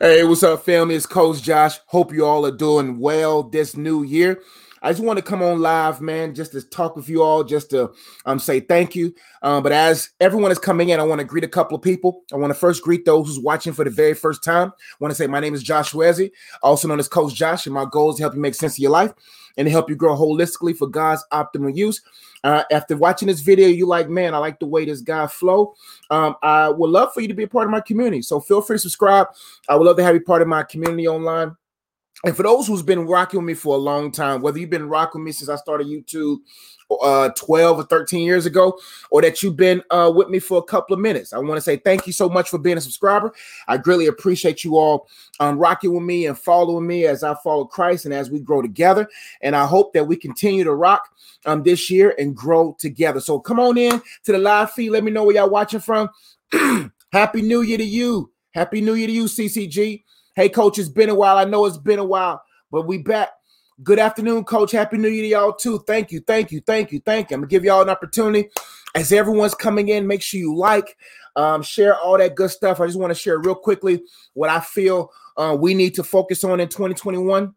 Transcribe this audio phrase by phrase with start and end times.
[0.00, 0.94] Hey, what's up, family?
[0.94, 1.80] It's Coach Josh.
[1.86, 4.40] Hope you all are doing well this new year.
[4.82, 7.70] I just want to come on live, man, just to talk with you all, just
[7.70, 7.92] to
[8.26, 9.14] um, say thank you.
[9.42, 12.22] Um, but as everyone is coming in, I want to greet a couple of people.
[12.32, 14.68] I want to first greet those who's watching for the very first time.
[14.68, 16.30] I want to say my name is Josh Wezzy,
[16.62, 18.78] also known as Coach Josh, and my goal is to help you make sense of
[18.78, 19.12] your life
[19.56, 22.00] and to help you grow holistically for God's optimal use.
[22.44, 25.74] Uh, after watching this video, you like, man, I like the way this guy flow.
[26.10, 28.22] Um, I would love for you to be a part of my community.
[28.22, 29.26] So feel free to subscribe.
[29.68, 31.56] I would love to have you part of my community online.
[32.24, 34.88] And for those who's been rocking with me for a long time, whether you've been
[34.88, 36.38] rocking with me since I started YouTube
[37.02, 38.78] uh 12 or 13 years ago,
[39.10, 41.60] or that you've been uh with me for a couple of minutes, I want to
[41.60, 43.32] say thank you so much for being a subscriber.
[43.68, 45.06] I greatly appreciate you all
[45.38, 48.62] um rocking with me and following me as I follow Christ and as we grow
[48.62, 49.08] together.
[49.42, 51.08] And I hope that we continue to rock
[51.46, 53.20] um this year and grow together.
[53.20, 54.90] So come on in to the live feed.
[54.90, 56.08] Let me know where y'all watching from.
[57.12, 58.32] Happy New Year to you.
[58.52, 60.02] Happy New Year to you, CCG.
[60.38, 61.36] Hey, coach, it's been a while.
[61.36, 63.30] I know it's been a while, but we back.
[63.82, 64.70] Good afternoon, coach.
[64.70, 65.82] Happy New Year to y'all, too.
[65.84, 67.34] Thank you, thank you, thank you, thank you.
[67.34, 68.48] I'm gonna give y'all an opportunity
[68.94, 70.06] as everyone's coming in.
[70.06, 70.96] Make sure you like,
[71.34, 72.80] um, share all that good stuff.
[72.80, 76.44] I just want to share real quickly what I feel uh, we need to focus
[76.44, 77.52] on in 2021.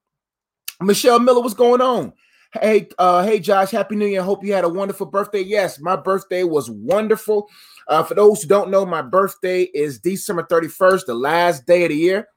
[0.82, 2.14] Michelle Miller, what's going on?
[2.60, 4.24] Hey, uh, hey, Josh, happy new year.
[4.24, 5.42] Hope you had a wonderful birthday.
[5.42, 7.48] Yes, my birthday was wonderful.
[7.88, 11.90] Uh, for those who don't know, my birthday is December 31st, the last day of
[11.90, 12.28] the year.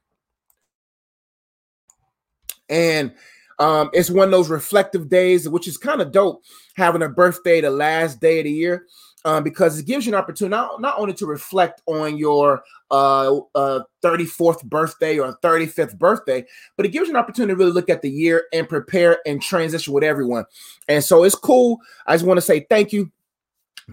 [2.68, 3.12] And
[3.58, 6.42] um, it's one of those reflective days, which is kind of dope,
[6.76, 8.86] having a birthday the last day of the year,
[9.24, 13.38] um, because it gives you an opportunity not, not only to reflect on your uh,
[13.54, 16.44] uh, 34th birthday or 35th birthday,
[16.76, 19.40] but it gives you an opportunity to really look at the year and prepare and
[19.40, 20.44] transition with everyone.
[20.88, 21.78] And so it's cool.
[22.06, 23.10] I just want to say thank you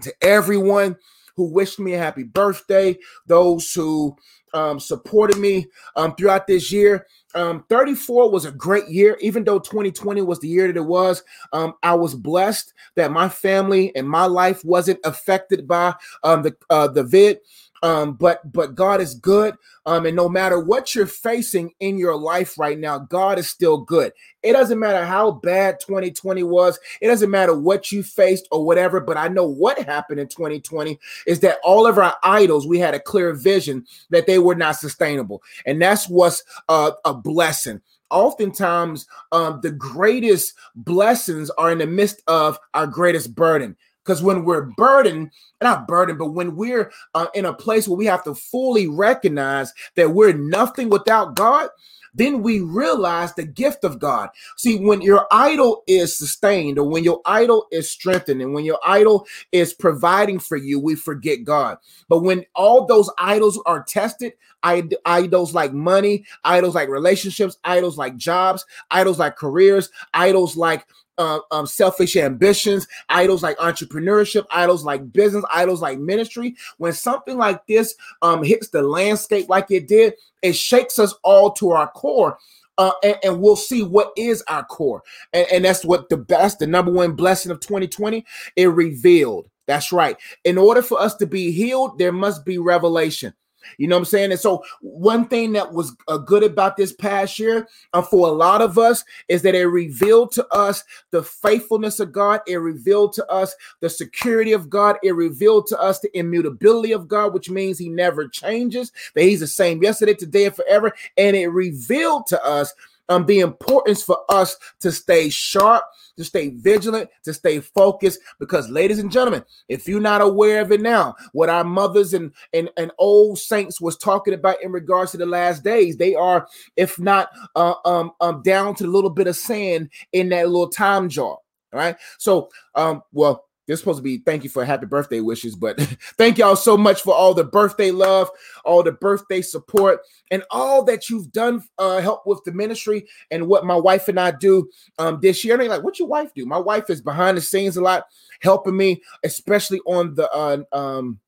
[0.02, 0.96] to everyone
[1.36, 4.16] who wished me a happy birthday, those who
[4.54, 7.06] um, supported me um, throughout this year.
[7.34, 11.22] Um, 34 was a great year, even though 2020 was the year that it was.
[11.52, 15.94] Um, I was blessed that my family and my life wasn't affected by
[16.24, 17.38] um, the uh, the vid.
[17.82, 19.54] Um, but but God is good.
[19.84, 23.78] Um, and no matter what you're facing in your life right now, God is still
[23.78, 24.12] good.
[24.42, 29.00] It doesn't matter how bad 2020 was, it doesn't matter what you faced or whatever.
[29.00, 32.94] But I know what happened in 2020 is that all of our idols, we had
[32.94, 35.42] a clear vision that they were not sustainable.
[35.66, 37.80] And that's what's uh, a blessing
[38.12, 44.44] oftentimes um, the greatest blessings are in the midst of our greatest burden because when
[44.44, 45.30] we're burdened,
[45.60, 49.72] not burdened, but when we're uh, in a place where we have to fully recognize
[49.96, 51.68] that we're nothing without God,
[52.14, 54.28] then we realize the gift of God.
[54.56, 58.78] See, when your idol is sustained, or when your idol is strengthened, and when your
[58.84, 61.78] idol is providing for you, we forget God.
[62.08, 68.16] But when all those idols are tested, idols like money, idols like relationships, idols like
[68.16, 70.86] jobs, idols like careers, idols like
[71.18, 76.56] uh, um, selfish ambitions, idols like entrepreneurship, idols like business, idols like ministry.
[76.78, 81.52] When something like this um, hits the landscape like it did, it shakes us all
[81.52, 82.38] to our core.
[82.78, 85.02] Uh, and, and, we'll see what is our core.
[85.34, 88.24] And, and that's what the best, the number one blessing of 2020,
[88.56, 89.50] it revealed.
[89.66, 90.16] That's right.
[90.44, 93.34] In order for us to be healed, there must be revelation.
[93.78, 94.30] You know what I'm saying?
[94.32, 98.32] And so, one thing that was uh, good about this past year uh, for a
[98.32, 102.40] lot of us is that it revealed to us the faithfulness of God.
[102.46, 104.96] It revealed to us the security of God.
[105.02, 109.40] It revealed to us the immutability of God, which means He never changes, that He's
[109.40, 110.92] the same yesterday, today, and forever.
[111.16, 112.72] And it revealed to us
[113.08, 115.84] um, the importance for us to stay sharp,
[116.16, 118.20] to stay vigilant, to stay focused.
[118.38, 122.32] Because, ladies and gentlemen, if you're not aware of it now, what our mothers and,
[122.52, 126.46] and, and old saints was talking about in regards to the last days, they are,
[126.76, 130.68] if not uh, um, um, down to a little bit of sand in that little
[130.68, 131.38] time jar.
[131.72, 131.96] All right.
[132.18, 135.80] So, um, well, this supposed to be thank you for happy birthday wishes, but
[136.18, 138.28] thank y'all so much for all the birthday love,
[138.64, 140.00] all the birthday support,
[140.30, 144.18] and all that you've done uh, help with the ministry and what my wife and
[144.18, 144.68] I do
[144.98, 145.60] um, this year.
[145.60, 146.44] And like, what your wife do?
[146.44, 148.06] My wife is behind the scenes a lot,
[148.40, 151.20] helping me, especially on the uh, um,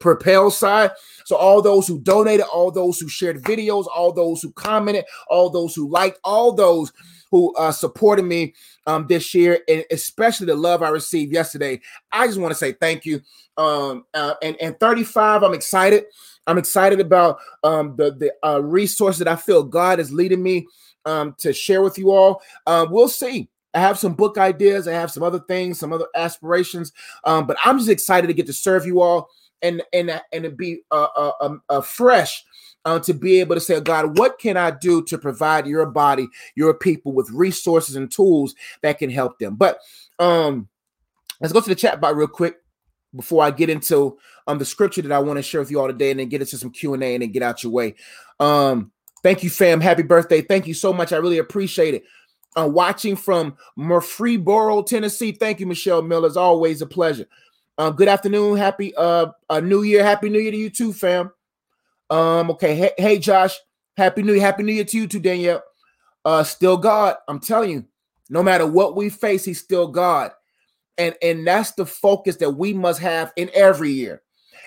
[0.00, 0.90] propel side.
[1.24, 5.50] So all those who donated, all those who shared videos, all those who commented, all
[5.50, 6.92] those who liked, all those
[7.30, 8.54] who uh, supported me
[8.86, 11.80] um, this year, and especially the love I received yesterday.
[12.12, 13.20] I just want to say thank you.
[13.56, 16.04] Um, uh, and and 35, I'm excited.
[16.46, 20.66] I'm excited about um, the the uh, resource that I feel God is leading me
[21.04, 22.42] um, to share with you all.
[22.66, 23.48] Uh, we'll see.
[23.74, 24.88] I have some book ideas.
[24.88, 26.92] I have some other things, some other aspirations.
[27.24, 29.28] Um, but I'm just excited to get to serve you all
[29.62, 32.44] and and and to be uh, uh, um, uh, fresh
[32.84, 36.28] uh, to be able to say, God, what can I do to provide your body,
[36.54, 39.56] your people with resources and tools that can help them?
[39.56, 39.78] But
[40.18, 40.68] um,
[41.40, 42.56] let's go to the chat bar real quick
[43.14, 44.16] before I get into
[44.46, 46.42] um the scripture that I want to share with you all today, and then get
[46.42, 47.96] into some Q and A, and then get out your way.
[48.38, 48.92] Um,
[49.22, 49.80] thank you, fam.
[49.80, 50.42] Happy birthday!
[50.42, 51.12] Thank you so much.
[51.12, 52.04] I really appreciate it.
[52.56, 55.32] Uh, watching from Murfreesboro, Tennessee.
[55.32, 56.26] Thank you, Michelle Miller.
[56.26, 57.26] It's always a pleasure.
[57.78, 58.56] Um, good afternoon.
[58.56, 60.04] Happy uh, a New Year.
[60.04, 61.32] Happy New Year to you too, fam.
[62.10, 62.74] Um, okay.
[62.74, 63.56] Hey, hey, Josh.
[63.96, 64.42] Happy New Year.
[64.42, 65.62] Happy New Year to you too, Danielle.
[66.24, 67.16] Uh, still God.
[67.28, 67.84] I'm telling you,
[68.28, 70.32] no matter what we face, He's still God
[71.00, 74.22] and and that's the focus that we must have in every year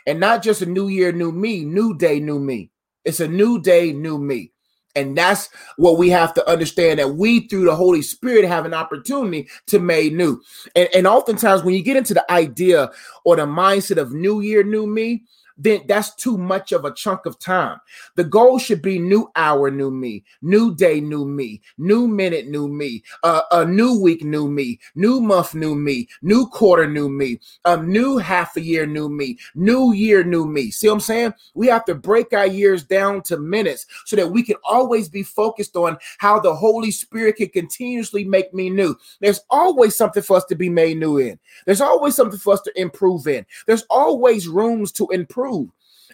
[0.07, 2.71] and not just a new year new me new day new me
[3.05, 4.51] it's a new day new me
[4.95, 8.73] and that's what we have to understand that we through the holy spirit have an
[8.73, 10.41] opportunity to make new
[10.75, 12.89] and, and oftentimes when you get into the idea
[13.25, 15.23] or the mindset of new year new me
[15.57, 17.79] then that's too much of a chunk of time.
[18.15, 22.67] The goal should be new hour, new me, new day, new me, new minute, new
[22.67, 27.39] me, uh, a new week, new me, new month, new me, new quarter, new me,
[27.65, 30.71] a new half a year, new me, new year, new me.
[30.71, 31.33] See what I'm saying?
[31.53, 35.23] We have to break our years down to minutes so that we can always be
[35.23, 38.95] focused on how the Holy Spirit can continuously make me new.
[39.19, 41.39] There's always something for us to be made new in.
[41.65, 43.45] There's always something for us to improve in.
[43.67, 45.42] There's always rooms to improve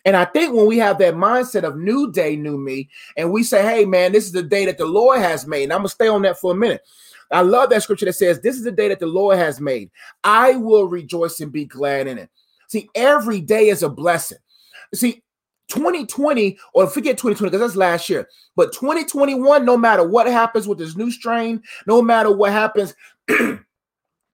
[0.05, 3.43] And I think when we have that mindset of new day, new me, and we
[3.43, 5.63] say, hey, man, this is the day that the Lord has made.
[5.63, 6.81] And I'm going to stay on that for a minute.
[7.31, 9.91] I love that scripture that says, this is the day that the Lord has made.
[10.23, 12.29] I will rejoice and be glad in it.
[12.67, 14.39] See, every day is a blessing.
[14.93, 15.23] See,
[15.69, 20.79] 2020, or forget 2020, because that's last year, but 2021, no matter what happens with
[20.79, 22.95] this new strain, no matter what happens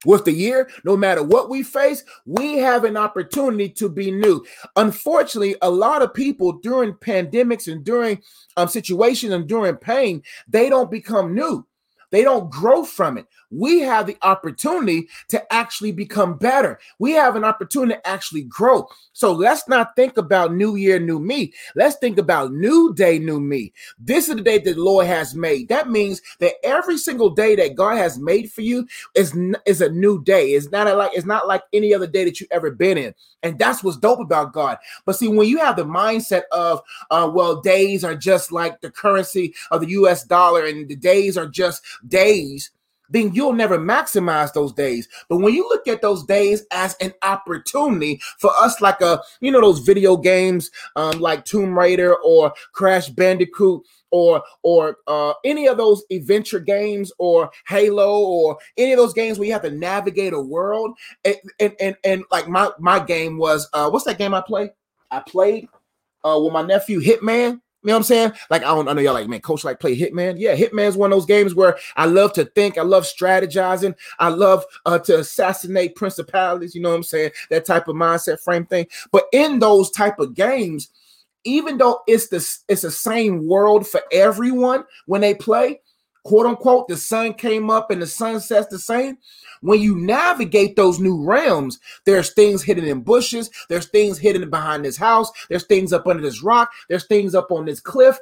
[0.06, 4.44] with the year, no matter what we face, we have an opportunity to be new.
[4.76, 8.22] Unfortunately, a lot of people during pandemics and during
[8.56, 11.66] um, situations and during pain, they don't become new.
[12.10, 16.78] They don't grow from it we have the opportunity to actually become better.
[16.98, 18.88] We have an opportunity to actually grow.
[19.12, 21.52] So let's not think about new year, new me.
[21.74, 23.72] Let's think about new day, new me.
[23.98, 25.68] This is the day that the Lord has made.
[25.68, 29.90] That means that every single day that God has made for you is, is a
[29.90, 30.50] new day.
[30.50, 33.14] It's not like it's not like any other day that you've ever been in.
[33.42, 34.78] And that's what's dope about God.
[35.04, 38.90] But see, when you have the mindset of, uh, well, days are just like the
[38.90, 42.70] currency of the US dollar and the days are just days,
[43.08, 45.08] then you'll never maximize those days.
[45.28, 49.50] But when you look at those days as an opportunity for us, like a you
[49.50, 55.66] know those video games, um, like Tomb Raider or Crash Bandicoot, or or uh, any
[55.66, 59.70] of those adventure games, or Halo, or any of those games where you have to
[59.70, 64.18] navigate a world, and and and, and like my my game was uh, what's that
[64.18, 64.70] game I played?
[65.10, 65.68] I played
[66.24, 67.60] uh, with my nephew Hitman.
[67.86, 68.32] You know what I'm saying?
[68.50, 70.40] Like I don't I know y'all like man, coach like play Hitman.
[70.40, 74.28] Yeah, Hitman's one of those games where I love to think, I love strategizing, I
[74.28, 76.74] love uh, to assassinate principalities.
[76.74, 77.30] You know what I'm saying?
[77.48, 78.88] That type of mindset frame thing.
[79.12, 80.88] But in those type of games,
[81.44, 85.80] even though it's the it's the same world for everyone when they play,
[86.26, 89.16] quote unquote, the sun came up and the sun sets the same.
[89.60, 94.84] When you navigate those new realms, there's things hidden in bushes, there's things hidden behind
[94.84, 98.18] this house, there's things up under this rock, there's things up on this cliff.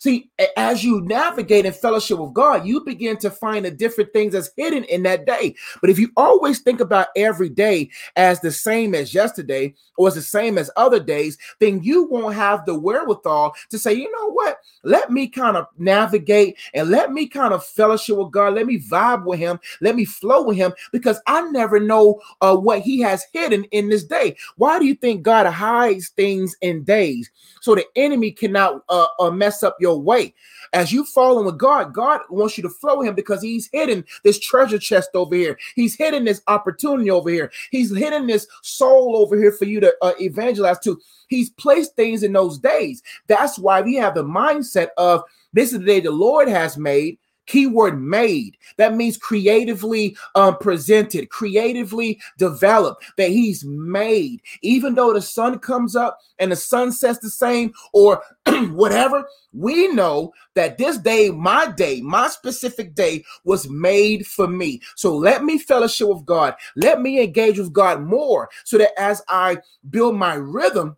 [0.00, 4.32] See, as you navigate in fellowship with God, you begin to find the different things
[4.32, 5.54] that's hidden in that day.
[5.82, 10.14] But if you always think about every day as the same as yesterday or as
[10.14, 14.30] the same as other days, then you won't have the wherewithal to say, you know
[14.30, 14.56] what?
[14.84, 18.54] Let me kind of navigate and let me kind of fellowship with God.
[18.54, 19.60] Let me vibe with Him.
[19.82, 23.90] Let me flow with Him because I never know uh, what He has hidden in
[23.90, 24.38] this day.
[24.56, 27.30] Why do you think God hides things in days
[27.60, 30.34] so the enemy cannot uh, uh, mess up your your way.
[30.72, 34.38] As you follow with God, God wants you to flow him because he's hidden this
[34.38, 35.58] treasure chest over here.
[35.74, 37.50] He's hidden this opportunity over here.
[37.70, 41.00] He's hidden this soul over here for you to uh, evangelize to.
[41.28, 43.02] He's placed things in those days.
[43.26, 47.18] That's why we have the mindset of this is the day the Lord has made
[47.46, 48.56] Keyword made.
[48.76, 54.40] That means creatively um, presented, creatively developed, that he's made.
[54.62, 58.22] Even though the sun comes up and the sun sets the same or
[58.70, 64.80] whatever, we know that this day, my day, my specific day was made for me.
[64.96, 66.54] So let me fellowship with God.
[66.76, 69.58] Let me engage with God more so that as I
[69.90, 70.96] build my rhythm,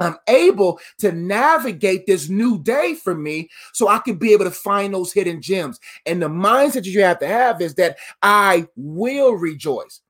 [0.00, 4.50] I'm able to navigate this new day for me so I can be able to
[4.50, 5.78] find those hidden gems.
[6.06, 10.00] And the mindset that you have to have is that I will rejoice.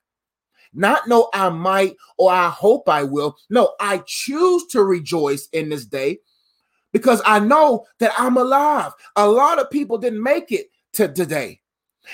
[0.73, 3.37] Not no, I might or I hope I will.
[3.51, 6.21] No, I choose to rejoice in this day
[6.93, 8.93] because I know that I'm alive.
[9.17, 11.61] A lot of people didn't make it to today.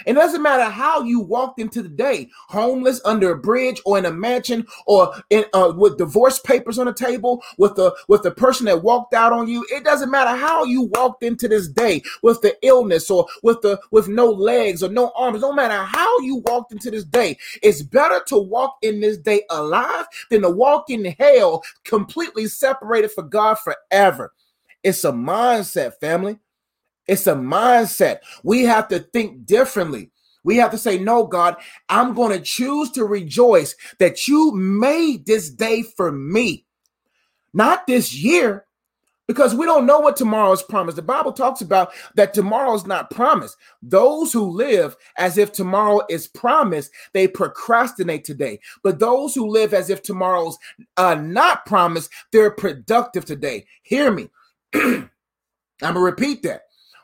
[0.06, 4.04] It doesn't matter how you walked into the day, homeless under a bridge or in
[4.04, 8.30] a mansion or in, uh, with divorce papers on the table, with the with the
[8.30, 9.64] person that walked out on you.
[9.70, 13.80] It doesn't matter how you walked into this day with the illness or with the
[13.90, 15.40] with no legs or no arms.
[15.40, 19.42] No matter how you walked into this day, it's better to walk in this day
[19.50, 24.32] alive than to walk in hell completely separated for God forever.
[24.82, 26.38] It's a mindset, family.
[27.06, 28.18] It's a mindset.
[28.42, 30.10] We have to think differently.
[30.44, 31.56] We have to say, No, God,
[31.88, 36.64] I'm going to choose to rejoice that you made this day for me,
[37.52, 38.66] not this year,
[39.26, 40.96] because we don't know what tomorrow is promised.
[40.96, 43.56] The Bible talks about that tomorrow is not promised.
[43.82, 48.60] Those who live as if tomorrow is promised, they procrastinate today.
[48.84, 50.58] But those who live as if tomorrow's
[50.96, 53.66] uh, not promised, they're productive today.
[53.82, 54.28] Hear me.
[54.74, 55.10] I'm
[55.80, 56.62] going to repeat that.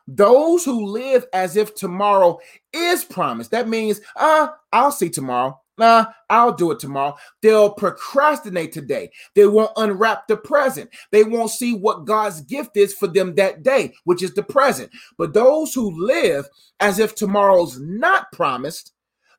[0.08, 2.38] Those who live as if tomorrow
[2.72, 5.58] is promised, that means, uh, I'll see tomorrow.
[5.78, 7.16] Nah, I'll do it tomorrow.
[7.40, 9.10] They'll procrastinate today.
[9.34, 10.90] They won't unwrap the present.
[11.10, 14.90] They won't see what God's gift is for them that day, which is the present.
[15.16, 16.46] But those who live
[16.80, 18.92] as if tomorrow's not promised,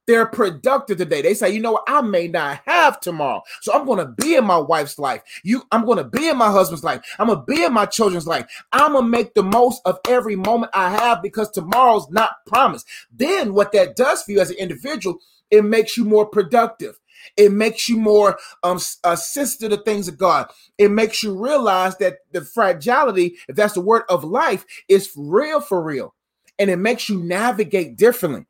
[0.08, 1.22] they're productive today.
[1.22, 3.42] They say, you know what, I may not have tomorrow.
[3.62, 5.22] So I'm to be in my wife's life.
[5.44, 7.02] You, I'm to be in my husband's life.
[7.20, 8.46] I'm to be in my children's life.
[8.72, 12.88] I'm to make the most of every moment I have because tomorrow's not promised.
[13.12, 15.20] Then what that does for you as an individual,
[15.52, 17.00] it makes you more productive.
[17.38, 20.50] It makes you more um uh, sensitive to things of God.
[20.78, 25.62] It makes you realize that the fragility, if that's the word of life, is real
[25.62, 26.14] for real.
[26.60, 28.46] And it makes you navigate differently.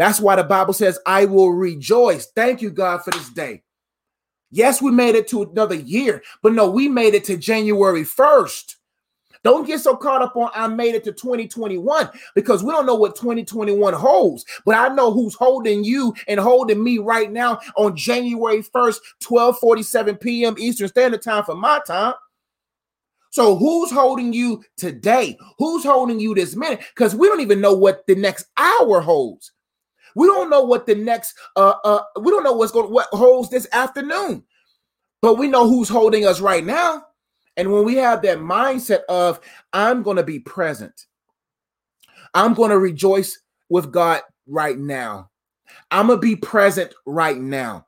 [0.00, 2.28] That's why the Bible says, I will rejoice.
[2.34, 3.62] Thank you, God, for this day.
[4.50, 8.76] Yes, we made it to another year, but no, we made it to January 1st.
[9.44, 12.94] Don't get so caught up on I made it to 2021 because we don't know
[12.94, 14.46] what 2021 holds.
[14.64, 20.18] But I know who's holding you and holding me right now on January 1st, 12:47
[20.18, 20.54] p.m.
[20.56, 22.14] Eastern Standard Time for my time.
[23.32, 25.36] So who's holding you today?
[25.58, 26.80] Who's holding you this minute?
[26.94, 29.52] Because we don't even know what the next hour holds.
[30.14, 33.50] We don't know what the next uh uh we don't know what's going what holds
[33.50, 34.44] this afternoon.
[35.22, 37.04] But we know who's holding us right now.
[37.56, 39.40] And when we have that mindset of
[39.72, 41.06] I'm going to be present.
[42.32, 43.38] I'm going to rejoice
[43.68, 45.30] with God right now.
[45.90, 47.86] I'm going to be present right now.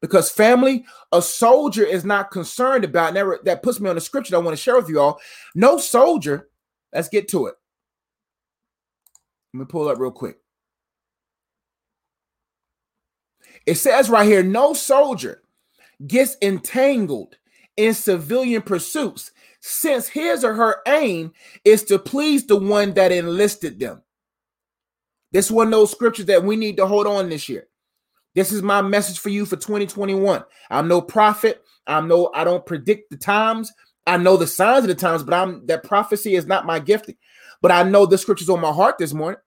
[0.00, 4.36] Because family, a soldier is not concerned about never that puts me on the scripture
[4.36, 5.20] I want to share with you all.
[5.56, 6.48] No soldier,
[6.92, 7.56] let's get to it.
[9.52, 10.38] Let me pull up real quick.
[13.66, 15.42] It says right here no soldier
[16.06, 17.36] gets entangled
[17.76, 21.32] in civilian pursuits since his or her aim
[21.64, 24.02] is to please the one that enlisted them.
[25.32, 27.68] This is one of those scriptures that we need to hold on this year.
[28.34, 30.44] This is my message for you for 2021.
[30.70, 31.62] I'm no prophet.
[31.86, 33.72] I'm no, I don't predict the times.
[34.06, 37.16] I know the signs of the times, but I'm that prophecy is not my gifting.
[37.60, 39.40] But I know the scriptures on my heart this morning.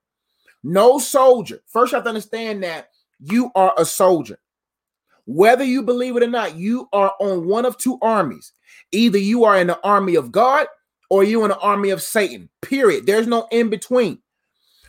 [0.62, 1.60] No soldier.
[1.66, 2.88] First, you have to understand that
[3.22, 4.38] you are a soldier.
[5.26, 8.52] Whether you believe it or not, you are on one of two armies.
[8.90, 10.66] Either you are in the army of God
[11.08, 12.48] or you in the army of Satan.
[12.60, 13.06] Period.
[13.06, 14.18] There's no in between.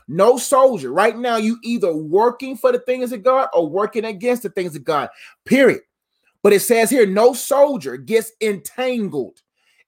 [0.07, 0.91] No soldier.
[0.91, 4.75] Right now, you either working for the things of God or working against the things
[4.75, 5.09] of God.
[5.45, 5.81] Period.
[6.41, 9.41] But it says here, no soldier gets entangled.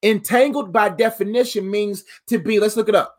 [0.03, 2.59] Entangled by definition means to be.
[2.59, 3.15] Let's look it up.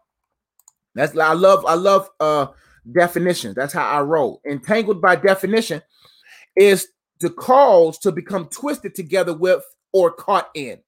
[0.94, 2.46] That's I love I love uh
[2.92, 3.54] definitions.
[3.54, 4.40] That's how I roll.
[4.46, 5.82] Entangled by definition
[6.56, 6.88] is
[7.20, 10.78] to cause to become twisted together with or caught in.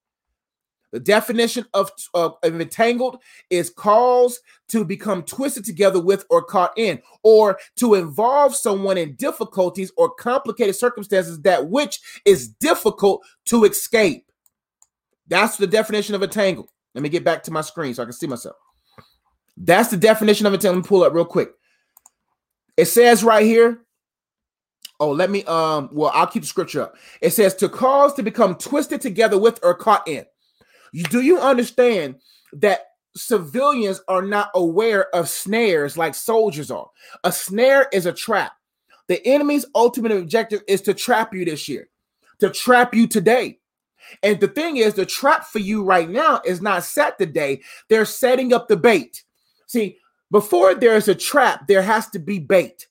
[0.91, 3.19] The definition of, of, of, entangled
[3.51, 9.15] is cause to become twisted together with or caught in, or to involve someone in
[9.17, 14.25] difficulties or complicated circumstances that which is difficult to escape.
[15.27, 16.71] That's the definition of entangled.
[16.95, 18.57] Let me get back to my screen so I can see myself.
[19.59, 20.79] That's the definition of entangled.
[20.79, 21.51] Let me pull up real quick.
[22.79, 23.81] It says right here.
[25.01, 26.97] Oh, let me um well, I'll keep the scripture up.
[27.21, 30.25] It says to cause to become twisted together with or caught in.
[31.11, 32.17] Do you understand
[32.53, 36.89] that civilians are not aware of snares like soldiers are?
[37.25, 38.53] A snare is a trap.
[39.09, 41.89] The enemy's ultimate objective is to trap you this year,
[42.39, 43.59] to trap you today.
[44.23, 47.61] And the thing is, the trap for you right now is not set today.
[47.89, 49.25] They're setting up the bait.
[49.67, 49.99] See,
[50.31, 52.87] before there's a trap, there has to be bait.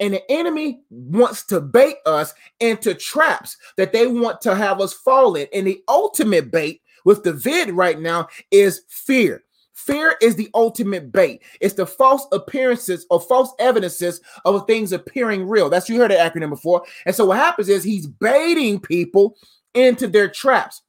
[0.00, 4.94] And the enemy wants to bait us into traps that they want to have us
[4.94, 5.46] fall in.
[5.52, 9.44] And the ultimate bait with the vid right now is fear.
[9.74, 11.42] Fear is the ultimate bait.
[11.60, 15.70] It's the false appearances or false evidences of things appearing real.
[15.70, 16.84] That's you heard that acronym before.
[17.06, 19.36] And so what happens is he's baiting people
[19.74, 20.82] into their traps.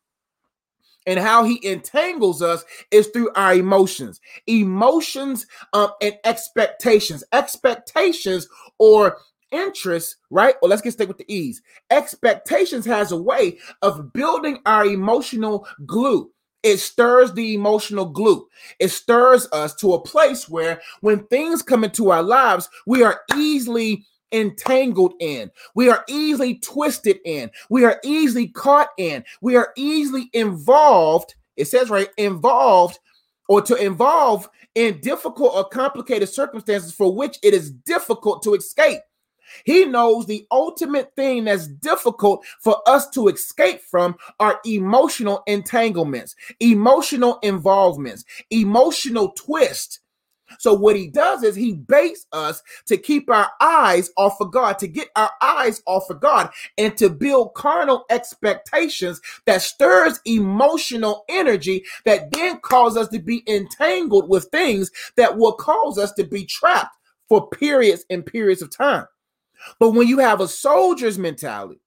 [1.08, 7.24] And how he entangles us is through our emotions, emotions um, and expectations.
[7.34, 9.18] Expectations or
[9.52, 10.56] interest, right?
[10.62, 11.62] Or let's get stick with the ease.
[11.90, 16.32] Expectations has a way of building our emotional glue.
[16.64, 18.48] It stirs the emotional glue.
[18.80, 23.22] It stirs us to a place where when things come into our lives, we are
[23.36, 25.52] easily entangled in.
[25.76, 27.52] We are easily twisted in.
[27.70, 29.24] We are easily caught in.
[29.42, 31.36] We are easily involved.
[31.58, 33.00] It says right, involved
[33.48, 39.02] or to involve in difficult or complicated circumstances for which it is difficult to escape.
[39.66, 46.36] He knows the ultimate thing that's difficult for us to escape from are emotional entanglements,
[46.60, 50.01] emotional involvements, emotional twist.
[50.60, 54.80] So what he does is he baits us to keep our eyes off of God,
[54.80, 61.26] to get our eyes off of God, and to build carnal expectations that stirs emotional
[61.30, 66.24] energy that then cause us to be entangled with things that will cause us to
[66.24, 66.96] be trapped
[67.30, 69.06] for periods and periods of time.
[69.80, 71.80] But when you have a soldier's mentality,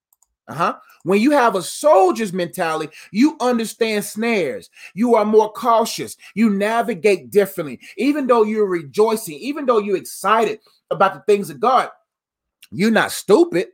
[0.49, 0.77] uh-huh.
[1.05, 4.71] When you have a soldier's mentality, you understand snares.
[4.95, 6.17] You are more cautious.
[6.35, 7.81] You navigate differently.
[7.97, 10.61] Even though you're rejoicing, even though you're excited
[10.91, 11.89] about the things of God,
[12.71, 13.69] you're not stupid.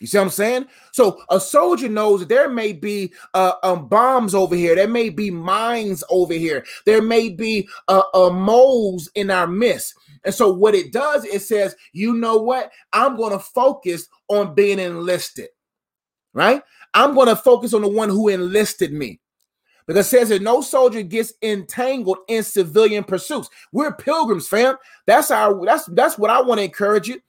[0.00, 0.66] You see what I'm saying?
[0.92, 4.74] So a soldier knows that there may be uh, um, bombs over here.
[4.74, 6.66] There may be mines over here.
[6.84, 9.94] There may be uh, uh, moles in our midst.
[10.24, 12.70] And so what it does, it says, you know what?
[12.92, 15.48] I'm going to focus on being enlisted,
[16.36, 16.62] right?
[16.94, 19.20] I'm going to focus on the one who enlisted me.
[19.86, 23.48] Because says that no soldier gets entangled in civilian pursuits.
[23.72, 24.76] We're pilgrims, fam.
[25.06, 27.20] That's our that's that's what I want to encourage you.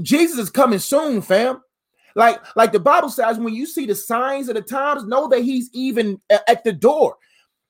[0.00, 1.60] Jesus is coming soon, fam.
[2.16, 5.42] Like like the Bible says, when you see the signs of the times, know that
[5.42, 7.18] he's even at the door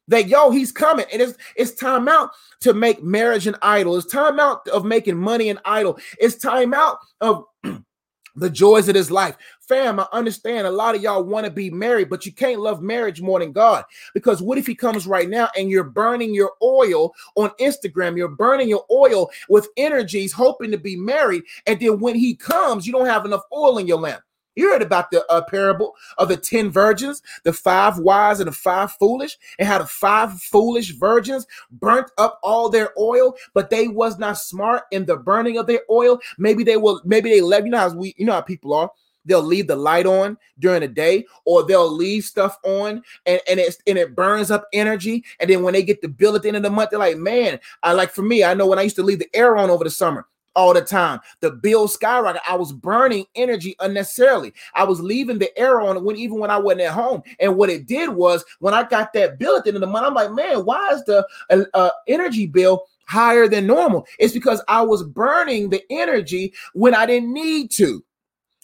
[0.09, 4.11] that yo he's coming and it's it's time out to make marriage an idol it's
[4.11, 7.45] time out of making money an idol it's time out of
[8.37, 9.37] the joys of this life
[9.69, 12.83] fam i understand a lot of y'all want to be married but you can't love
[12.83, 16.53] marriage more than god because what if he comes right now and you're burning your
[16.63, 22.01] oil on instagram you're burning your oil with energies hoping to be married and then
[22.01, 24.23] when he comes you don't have enough oil in your lamp
[24.57, 28.53] you heard about the uh, parable of the 10 virgins, the five wise and the
[28.53, 33.89] five foolish, and how the five foolish virgins burnt up all their oil, but they
[33.89, 36.21] was not smart in the burning of their oil.
[36.39, 37.65] Maybe they will, maybe they left.
[37.65, 38.91] You know how we, you know how people are.
[39.25, 43.61] They'll leave the light on during the day, or they'll leave stuff on and, and
[43.61, 45.25] it's and it burns up energy.
[45.41, 47.17] And then when they get the bill at the end of the month, they're like,
[47.17, 49.71] man, I like for me, I know when I used to leave the air on
[49.71, 51.21] over the summer all the time.
[51.41, 52.43] The bill skyrocket.
[52.49, 54.53] I was burning energy unnecessarily.
[54.75, 57.23] I was leaving the air on when even when I wasn't at home.
[57.41, 59.87] And what it did was when I got that bill at the end of the
[59.87, 64.07] month, I'm like, man, why is the uh, uh, energy bill higher than normal?
[64.19, 68.05] It's because I was burning the energy when I didn't need to.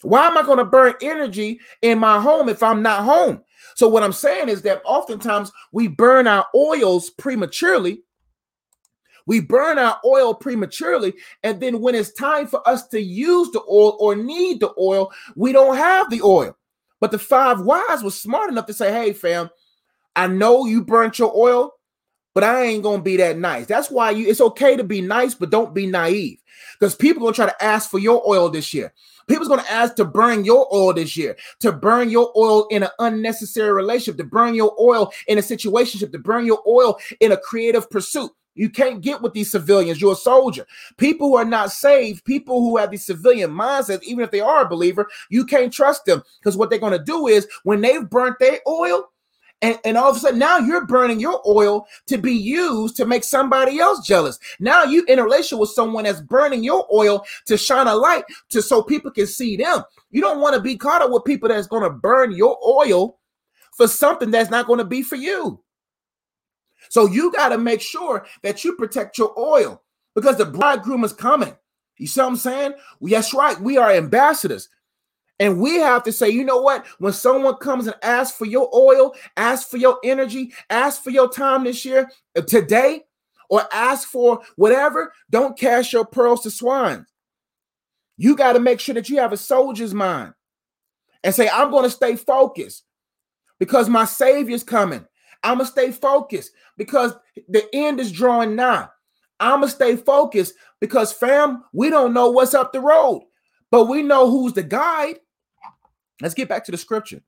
[0.01, 3.43] Why am I going to burn energy in my home if I'm not home?
[3.75, 8.03] So what I'm saying is that oftentimes we burn our oils prematurely
[9.25, 11.13] we burn our oil prematurely.
[11.43, 15.11] And then when it's time for us to use the oil or need the oil,
[15.35, 16.57] we don't have the oil.
[16.99, 19.49] But the five wise was smart enough to say, hey, fam,
[20.15, 21.73] I know you burnt your oil,
[22.33, 23.65] but I ain't gonna be that nice.
[23.65, 26.39] That's why you it's okay to be nice, but don't be naive.
[26.79, 28.93] Because people gonna try to ask for your oil this year.
[29.31, 32.89] People's gonna ask to burn your oil this year, to burn your oil in an
[32.99, 37.37] unnecessary relationship, to burn your oil in a situationship, to burn your oil in a
[37.37, 38.29] creative pursuit.
[38.55, 40.01] You can't get with these civilians.
[40.01, 40.67] You're a soldier.
[40.97, 44.65] People who are not saved, people who have these civilian mindsets, even if they are
[44.65, 48.09] a believer, you can't trust them because what they're going to do is when they've
[48.09, 49.05] burnt their oil,
[49.61, 53.05] and, and all of a sudden now you're burning your oil to be used to
[53.05, 54.39] make somebody else jealous.
[54.59, 58.23] Now you in a relationship with someone that's burning your oil to shine a light
[58.49, 59.83] to so people can see them.
[60.09, 63.19] You don't want to be caught up with people that's going to burn your oil
[63.75, 65.61] for something that's not going to be for you.
[66.89, 69.81] So you got to make sure that you protect your oil
[70.15, 71.55] because the bridegroom is coming.
[71.97, 72.73] You see what I'm saying?
[73.01, 73.59] Yes, right.
[73.61, 74.69] We are ambassadors.
[75.41, 76.85] And we have to say, you know what?
[76.99, 81.29] When someone comes and asks for your oil, ask for your energy, ask for your
[81.29, 83.01] time this year, uh, today,
[83.49, 87.05] or ask for whatever, don't cast your pearls to swine.
[88.17, 90.33] You got to make sure that you have a soldier's mind
[91.23, 92.83] and say, I'm going to stay focused
[93.59, 95.05] because my Savior's coming.
[95.43, 97.13] I'm gonna stay focused because
[97.47, 98.87] the end is drawing nigh.
[99.39, 103.23] I'm gonna stay focused because, fam, we don't know what's up the road,
[103.69, 105.19] but we know who's the guide.
[106.21, 107.21] Let's get back to the scripture.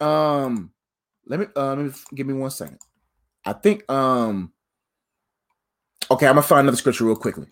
[0.00, 0.72] Um,
[1.26, 2.78] let me uh, let me give me one second.
[3.44, 4.52] I think um
[6.10, 7.46] okay, I'm gonna find another scripture real quickly.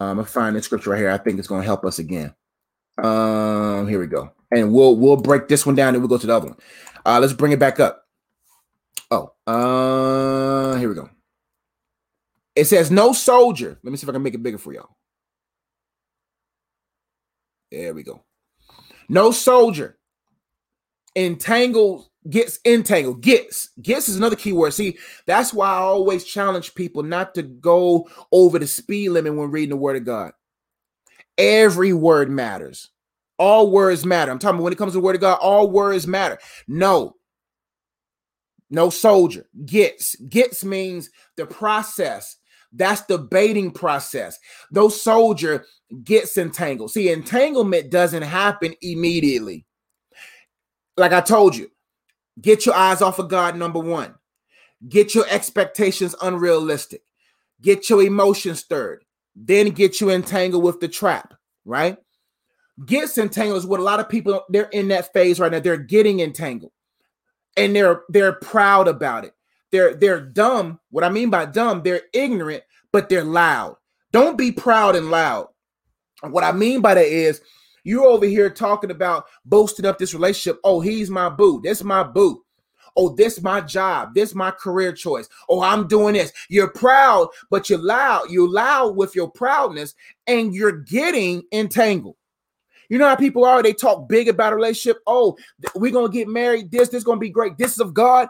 [0.00, 1.10] I'm gonna find the scripture right here.
[1.10, 2.34] I think it's gonna help us again.
[3.02, 6.26] Um, here we go, and we'll we'll break this one down and we'll go to
[6.26, 6.58] the other one.
[7.04, 8.04] Uh, let's bring it back up.
[9.10, 11.10] Oh, uh, here we go.
[12.54, 14.96] It says, "No soldier." Let me see if I can make it bigger for y'all.
[17.74, 18.22] There we go.
[19.08, 19.98] No soldier
[21.16, 23.20] entangled gets entangled.
[23.20, 23.70] Gets.
[23.82, 28.08] Gets is another key word see that's why i always challenge people not to go
[28.32, 30.32] over the speed limit when reading the word of god.
[31.36, 32.90] Every word matters.
[33.38, 34.30] All words matter.
[34.30, 36.38] I'm talking when it comes to the word of god all words matter.
[36.68, 37.16] No.
[38.70, 39.46] No soldier.
[39.66, 40.14] Gets.
[40.16, 42.36] Gets means the process
[42.74, 44.38] that's the baiting process
[44.70, 45.64] those soldier
[46.02, 49.64] gets entangled see entanglement doesn't happen immediately
[50.96, 51.70] like I told you,
[52.40, 54.14] get your eyes off of God, number one.
[54.88, 57.02] Get your expectations unrealistic.
[57.62, 59.04] Get your emotions stirred.
[59.34, 61.34] Then get you entangled with the trap,
[61.64, 61.96] right?
[62.84, 65.60] Gets entangled is what a lot of people they're in that phase right now.
[65.60, 66.72] They're getting entangled.
[67.56, 69.32] And they're they're proud about it.
[69.74, 70.78] They're they're dumb.
[70.90, 73.76] What I mean by dumb, they're ignorant, but they're loud.
[74.12, 75.48] Don't be proud and loud.
[76.22, 77.40] What I mean by that is
[77.82, 80.60] you're over here talking about boasting up this relationship.
[80.62, 81.60] Oh, he's my boo.
[81.60, 82.44] This my boo.
[82.96, 84.14] Oh, this my job.
[84.14, 85.28] This my career choice.
[85.48, 86.32] Oh, I'm doing this.
[86.48, 88.30] You're proud, but you're loud.
[88.30, 89.96] You're loud with your proudness,
[90.28, 92.14] and you're getting entangled.
[92.88, 93.60] You know how people are?
[93.60, 95.02] They talk big about a relationship.
[95.06, 95.36] Oh,
[95.74, 96.70] we're gonna get married.
[96.70, 97.58] This, this is gonna be great.
[97.58, 98.28] This is of God,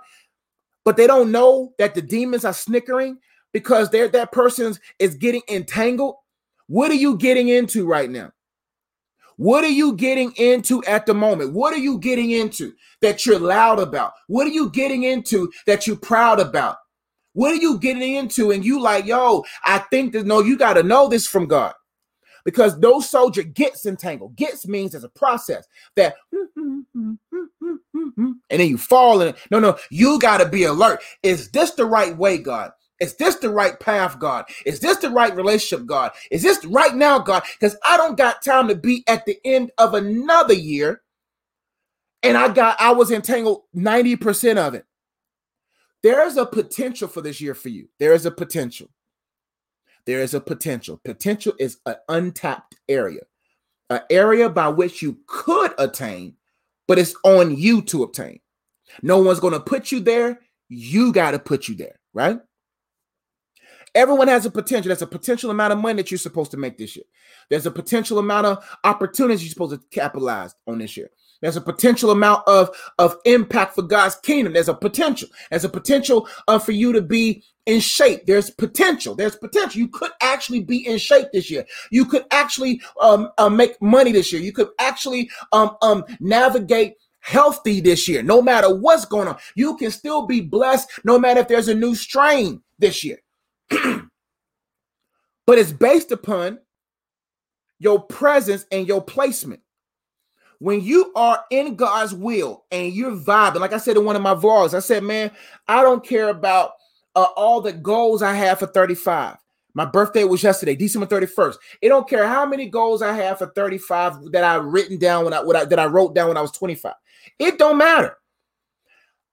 [0.85, 3.19] but they don't know that the demons are snickering
[3.53, 6.17] because they're that person is getting entangled.
[6.67, 8.33] What are you getting into right now?
[9.37, 11.53] What are you getting into at the moment?
[11.53, 14.13] What are you getting into that you're loud about?
[14.29, 16.77] What are you getting into that you're proud about?
[17.33, 18.53] What are you getting into?
[18.53, 21.75] And you like, yo, I think that no, you got to know this from God.
[22.45, 24.37] Because those soldier gets entangled.
[24.37, 26.15] Gets means there's a process that
[28.51, 29.37] and then you fall in it.
[29.51, 31.03] No, no, you got to be alert.
[31.23, 32.73] Is this the right way, God?
[33.01, 34.45] Is this the right path, God?
[34.65, 36.13] Is this the right relationship, God?
[36.31, 37.43] Is this right now, God?
[37.59, 41.03] Because I don't got time to be at the end of another year.
[42.23, 44.87] And I got, I was entangled 90% of it.
[46.03, 47.89] There is a potential for this year for you.
[47.99, 48.89] There is a potential.
[50.07, 51.01] There is a potential.
[51.05, 53.23] Potential is an untapped area,
[53.91, 56.37] an area by which you could attain,
[56.87, 58.41] but it's on you to obtain.
[59.03, 60.41] No one's going to put you there.
[60.69, 62.39] You got to put you there, right?
[63.95, 64.89] Everyone has a potential.
[64.89, 67.05] There's a potential amount of money that you're supposed to make this year.
[67.49, 71.11] There's a potential amount of opportunities you're supposed to capitalize on this year.
[71.45, 74.55] There's a potential amount of, of impact for God's kingdom.
[74.55, 75.29] There's a potential.
[75.51, 78.25] There's a potential uh, for you to be in shape.
[78.25, 79.15] There's potential.
[79.15, 79.79] There's potential.
[79.79, 81.67] You could actually be in shape this year.
[81.91, 84.41] You could actually um, uh, make money this year.
[84.41, 88.23] You could actually um, um, navigate healthy this year.
[88.23, 91.75] No matter what's going on, you can still be blessed no matter if there's a
[91.75, 93.19] new strain this year.
[93.69, 94.09] but
[95.59, 96.61] it's based upon
[97.81, 99.61] your presence and your placement.
[100.59, 104.23] When you are in God's will and you're vibing, like I said in one of
[104.23, 105.31] my vlogs, I said, man,
[105.69, 106.73] I don't care about
[107.15, 109.37] uh, all the goals I have for 35.
[109.75, 111.57] My birthday was yesterday, December 31st.
[111.83, 115.35] It don't care how many goals I have for 35 that I written down when
[115.35, 116.95] I, when I that I wrote down when I was 25.
[117.41, 118.17] It don't matter.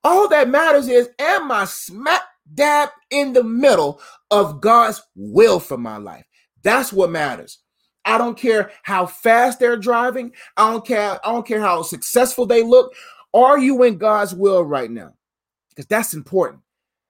[0.03, 5.77] All that matters is am I smack dab in the middle of God's will for
[5.77, 6.25] my life.
[6.63, 7.59] That's what matters.
[8.05, 10.33] I don't care how fast they're driving.
[10.57, 11.25] I don't care.
[11.25, 12.93] I don't care how successful they look.
[13.33, 15.13] Are you in God's will right now?
[15.69, 16.61] Because that's important.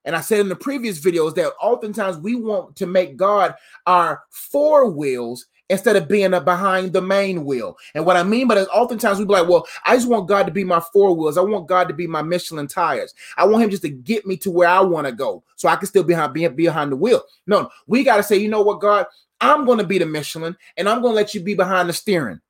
[0.04, 4.24] And I said in the previous videos that oftentimes we want to make God our
[4.30, 7.78] four wheels instead of being a behind the main wheel.
[7.96, 10.46] And what I mean by that, oftentimes we be like, well, I just want God
[10.46, 11.38] to be my four wheels.
[11.38, 13.14] I want God to be my Michelin tires.
[13.38, 15.78] I want him just to get me to where I want to go so I
[15.78, 17.24] can still be behind, be behind the wheel.
[17.48, 19.06] No, we got to say, you know what, God,
[19.40, 21.94] I'm going to be the Michelin and I'm going to let you be behind the
[21.94, 22.42] steering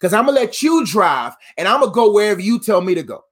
[0.00, 2.80] because I'm going to let you drive and I'm going to go wherever you tell
[2.80, 3.24] me to go.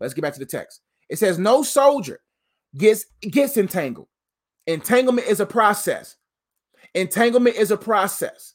[0.00, 0.80] Let's get back to the text.
[1.08, 2.18] It says, no soldier
[2.76, 4.08] gets, gets entangled.
[4.66, 6.16] Entanglement is a process.
[6.98, 8.54] Entanglement is a process.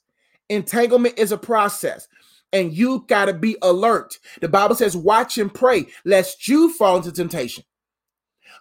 [0.50, 2.08] Entanglement is a process.
[2.54, 4.20] and you got to be alert.
[4.40, 7.64] The Bible says, watch and pray, lest you fall into temptation.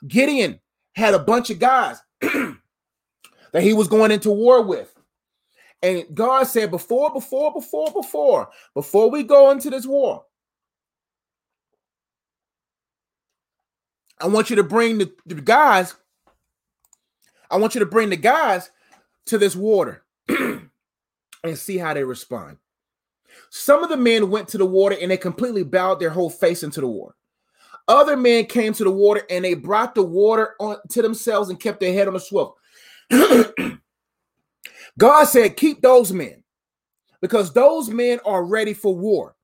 [0.09, 0.59] Gideon
[0.95, 4.93] had a bunch of guys that he was going into war with.
[5.83, 10.25] And God said, before, before, before, before, before we go into this war,
[14.21, 15.95] I want you to bring the, the guys,
[17.51, 18.71] I want you to bring the guys
[19.27, 20.69] to this water and
[21.55, 22.59] see how they respond.
[23.51, 26.63] Some of the men went to the water and they completely bowed their whole face
[26.63, 27.15] into the water.
[27.89, 31.59] Other men came to the water and they brought the water on to themselves and
[31.59, 32.57] kept their head on a swivel.
[34.99, 36.43] God said, Keep those men
[37.21, 39.37] because those men are ready for war.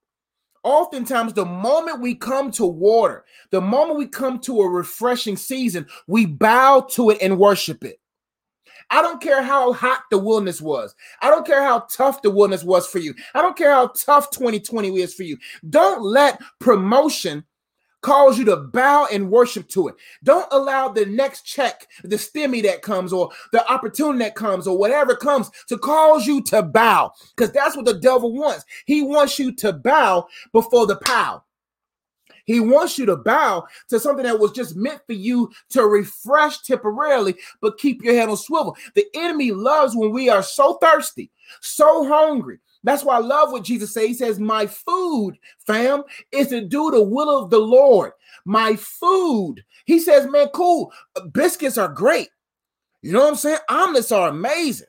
[0.64, 5.86] Oftentimes, the moment we come to water, the moment we come to a refreshing season,
[6.06, 7.97] we bow to it and worship it.
[8.90, 10.94] I don't care how hot the wilderness was.
[11.20, 13.14] I don't care how tough the wilderness was for you.
[13.34, 15.36] I don't care how tough 2020 is for you.
[15.68, 17.44] Don't let promotion
[18.00, 19.94] cause you to bow and worship to it.
[20.22, 24.78] Don't allow the next check, the stimmy that comes, or the opportunity that comes, or
[24.78, 27.12] whatever comes to cause you to bow.
[27.36, 28.64] Because that's what the devil wants.
[28.86, 31.42] He wants you to bow before the pow.
[32.48, 36.62] He wants you to bow to something that was just meant for you to refresh
[36.62, 38.74] temporarily, but keep your head on swivel.
[38.94, 41.30] The enemy loves when we are so thirsty,
[41.60, 42.58] so hungry.
[42.82, 44.06] That's why I love what Jesus says.
[44.06, 48.12] He says, My food, fam, is to do the will of the Lord.
[48.46, 49.56] My food.
[49.84, 50.90] He says, Man, cool.
[51.32, 52.30] Biscuits are great.
[53.02, 53.58] You know what I'm saying?
[53.68, 54.86] Omelets are amazing.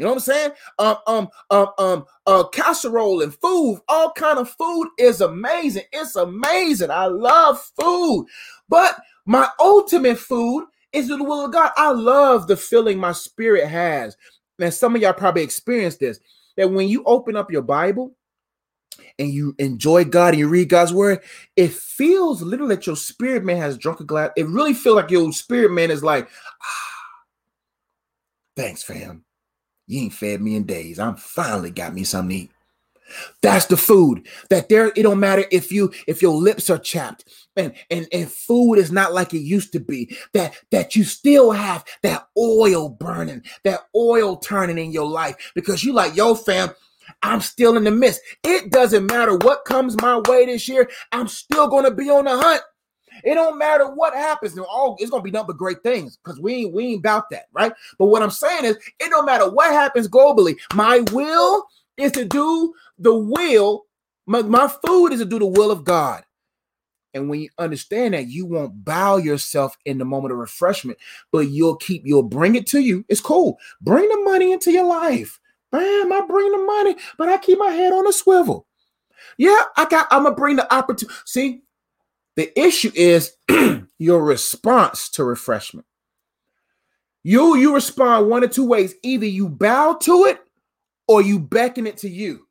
[0.00, 0.50] You know what I'm saying?
[0.78, 5.82] Um, um, um, um, uh, casserole and food, all kind of food is amazing.
[5.92, 6.90] It's amazing.
[6.90, 8.26] I love food,
[8.66, 11.72] but my ultimate food is the will of God.
[11.76, 14.16] I love the feeling my spirit has.
[14.58, 16.18] And some of y'all probably experienced this
[16.56, 18.16] that when you open up your Bible
[19.18, 21.22] and you enjoy God and you read God's word,
[21.56, 24.30] it feels literally that your spirit man has drunk a glass.
[24.34, 26.26] It really feels like your spirit man is like,
[26.62, 27.12] ah,
[28.56, 29.26] thanks, fam.
[29.90, 30.98] You ain't fed me in days.
[30.98, 32.50] I'm finally got me something to eat.
[33.42, 34.92] That's the food that there.
[34.94, 37.24] It don't matter if you if your lips are chapped
[37.56, 40.16] and and and food is not like it used to be.
[40.32, 45.82] That that you still have that oil burning, that oil turning in your life because
[45.82, 46.70] you like yo fam.
[47.22, 48.20] I'm still in the midst.
[48.44, 50.88] It doesn't matter what comes my way this year.
[51.10, 52.62] I'm still to be on the hunt.
[53.24, 54.58] It don't matter what happens.
[54.58, 57.46] All it's gonna be nothing but great things because we ain't we ain't about that,
[57.52, 57.72] right?
[57.98, 60.58] But what I'm saying is, it don't matter what happens globally.
[60.74, 61.64] My will
[61.96, 63.86] is to do the will.
[64.26, 66.24] My, my food is to do the will of God.
[67.14, 70.98] And when you understand that, you won't bow yourself in the moment of refreshment,
[71.32, 73.04] but you'll keep, you'll bring it to you.
[73.08, 73.58] It's cool.
[73.80, 75.40] Bring the money into your life.
[75.72, 78.66] Bam, I bring the money, but I keep my head on a swivel.
[79.38, 81.16] Yeah, I got, I'm gonna bring the opportunity.
[81.24, 81.62] See,
[82.36, 83.32] the issue is
[83.98, 85.86] your response to refreshment.
[87.22, 88.94] You you respond one of two ways.
[89.02, 90.40] Either you bow to it
[91.06, 92.46] or you beckon it to you.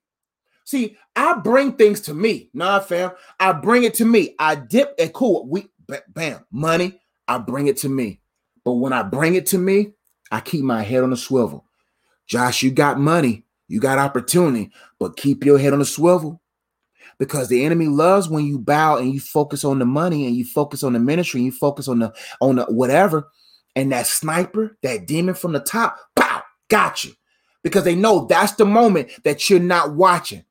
[0.65, 2.51] See, I bring things to me.
[2.53, 3.11] Nah, fam.
[3.39, 4.35] I bring it to me.
[4.37, 5.47] I dip and cool.
[5.47, 5.71] We
[6.09, 6.99] bam, money.
[7.27, 8.21] I bring it to me.
[8.63, 9.93] But when I bring it to me,
[10.31, 11.65] I keep my head on the swivel.
[12.27, 16.39] Josh, you got money, you got opportunity, but keep your head on the swivel
[17.19, 20.45] because the enemy loves when you bow and you focus on the money and you
[20.45, 23.27] focus on the ministry and you focus on the on the whatever.
[23.75, 27.13] And that sniper that demon from the top pow got you.
[27.61, 30.43] Because they know that's the moment that you're not watching.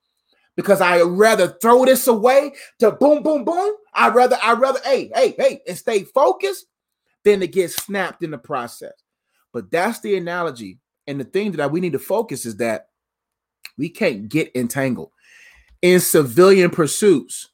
[0.56, 3.74] Because i would rather throw this away to boom boom boom.
[3.94, 6.66] I'd rather I'd rather hey hey hey and stay focused
[7.24, 8.92] than to get snapped in the process.
[9.52, 10.78] But that's the analogy.
[11.06, 12.88] And the thing that we need to focus is that
[13.78, 15.12] we can't get entangled
[15.82, 17.48] in civilian pursuits.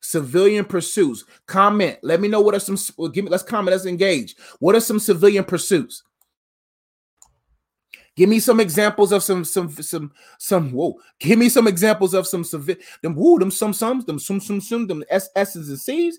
[0.00, 1.24] Civilian pursuits.
[1.46, 1.98] Comment.
[2.02, 2.78] Let me know what are some.
[2.96, 3.30] Well, give me.
[3.30, 3.72] Let's comment.
[3.72, 4.36] Let's engage.
[4.58, 6.02] What are some civilian pursuits?
[8.16, 10.72] Give me some examples of some some some some.
[10.72, 10.94] Whoa!
[11.20, 12.74] Give me some examples of some civil.
[13.02, 13.38] Them woo.
[13.38, 16.18] Them some some them some some some them S S's and C's.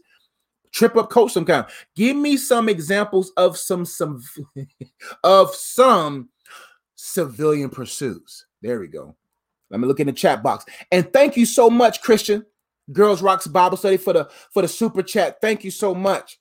[0.72, 1.66] Trip up coach some kind.
[1.96, 4.24] Give me some examples of some some
[5.24, 6.30] of some
[6.96, 8.46] civilian pursuits.
[8.62, 9.16] There we go.
[9.70, 10.66] Let me look in the chat box.
[10.92, 12.46] And thank you so much, Christian.
[12.92, 15.40] Girls Rocks Bible Study for the for the super chat.
[15.42, 16.40] Thank you so much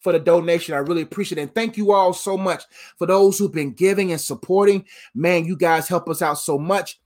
[0.00, 0.74] for the donation.
[0.74, 1.42] I really appreciate it.
[1.42, 2.64] And thank you all so much
[2.96, 4.84] for those who've been giving and supporting.
[5.14, 6.98] Man, you guys help us out so much.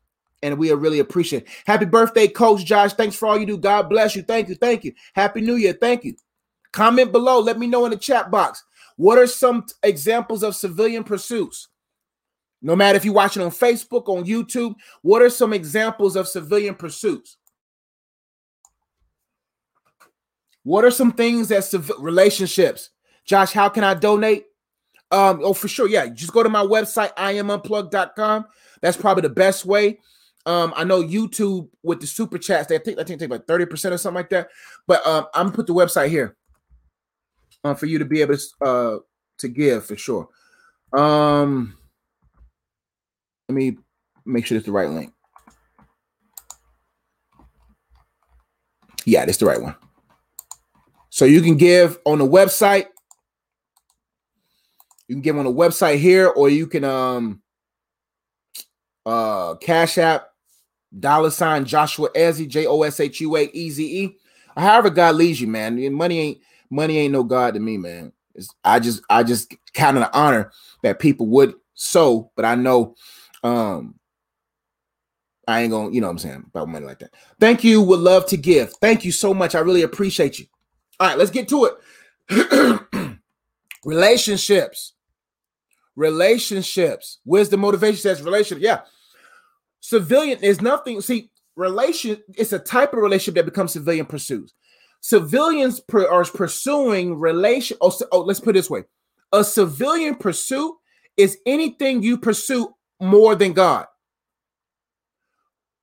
[0.42, 1.48] And we are really appreciate.
[1.66, 2.92] Happy birthday, Coach Josh.
[2.92, 3.58] Thanks for all you do.
[3.58, 4.22] God bless you.
[4.22, 4.54] Thank you.
[4.54, 4.92] Thank you.
[5.14, 5.72] Happy New Year.
[5.72, 6.14] Thank you.
[6.72, 7.40] Comment below.
[7.40, 8.62] Let me know in the chat box.
[8.96, 11.68] What are some examples of civilian pursuits?
[12.66, 16.74] No matter if you're watching on Facebook, on YouTube, what are some examples of civilian
[16.74, 17.36] pursuits?
[20.64, 22.90] What are some things that civ- relationships?
[23.24, 24.46] Josh, how can I donate?
[25.12, 25.86] Um, oh, for sure.
[25.86, 28.46] Yeah, just go to my website, iamunplug.com.
[28.80, 30.00] That's probably the best way.
[30.44, 33.46] Um, I know YouTube with the super chats, they think I think they take like
[33.46, 34.48] 30% or something like that.
[34.88, 36.36] But um, I'm gonna put the website here
[37.62, 38.98] uh, for you to be able to uh,
[39.38, 40.28] to give for sure.
[40.92, 41.76] Um
[43.48, 43.78] let me
[44.24, 45.12] make sure it's the right link.
[49.04, 49.76] Yeah, that's the right one.
[51.10, 52.86] So you can give on the website.
[55.08, 57.40] You can give on the website here, or you can um
[59.06, 60.28] uh cash app
[60.98, 64.16] dollar sign Joshua Eze, J O S H U A E Z E.
[64.56, 65.92] However, God leads you, man.
[65.94, 66.38] Money ain't
[66.70, 68.12] money ain't no God to me, man.
[68.34, 70.50] It's, I just I just kind of the honor
[70.82, 72.96] that people would so, but I know
[73.46, 73.94] um
[75.48, 77.14] I ain't gonna, you know what I'm saying, about money like that.
[77.38, 77.80] Thank you.
[77.80, 78.72] Would love to give.
[78.80, 79.54] Thank you so much.
[79.54, 80.46] I really appreciate you.
[80.98, 81.70] All right, let's get to
[82.28, 83.18] it.
[83.84, 84.94] Relationships.
[85.94, 87.18] Relationships.
[87.24, 88.64] Where's the motivation says relationship.
[88.64, 88.80] Yeah.
[89.80, 91.00] Civilian is nothing.
[91.00, 94.52] See, relation, it's a type of relationship that becomes civilian pursuits.
[95.00, 97.76] Civilians per, are pursuing relation.
[97.80, 98.82] Oh, oh, let's put it this way:
[99.32, 100.74] a civilian pursuit
[101.16, 103.86] is anything you pursue more than God.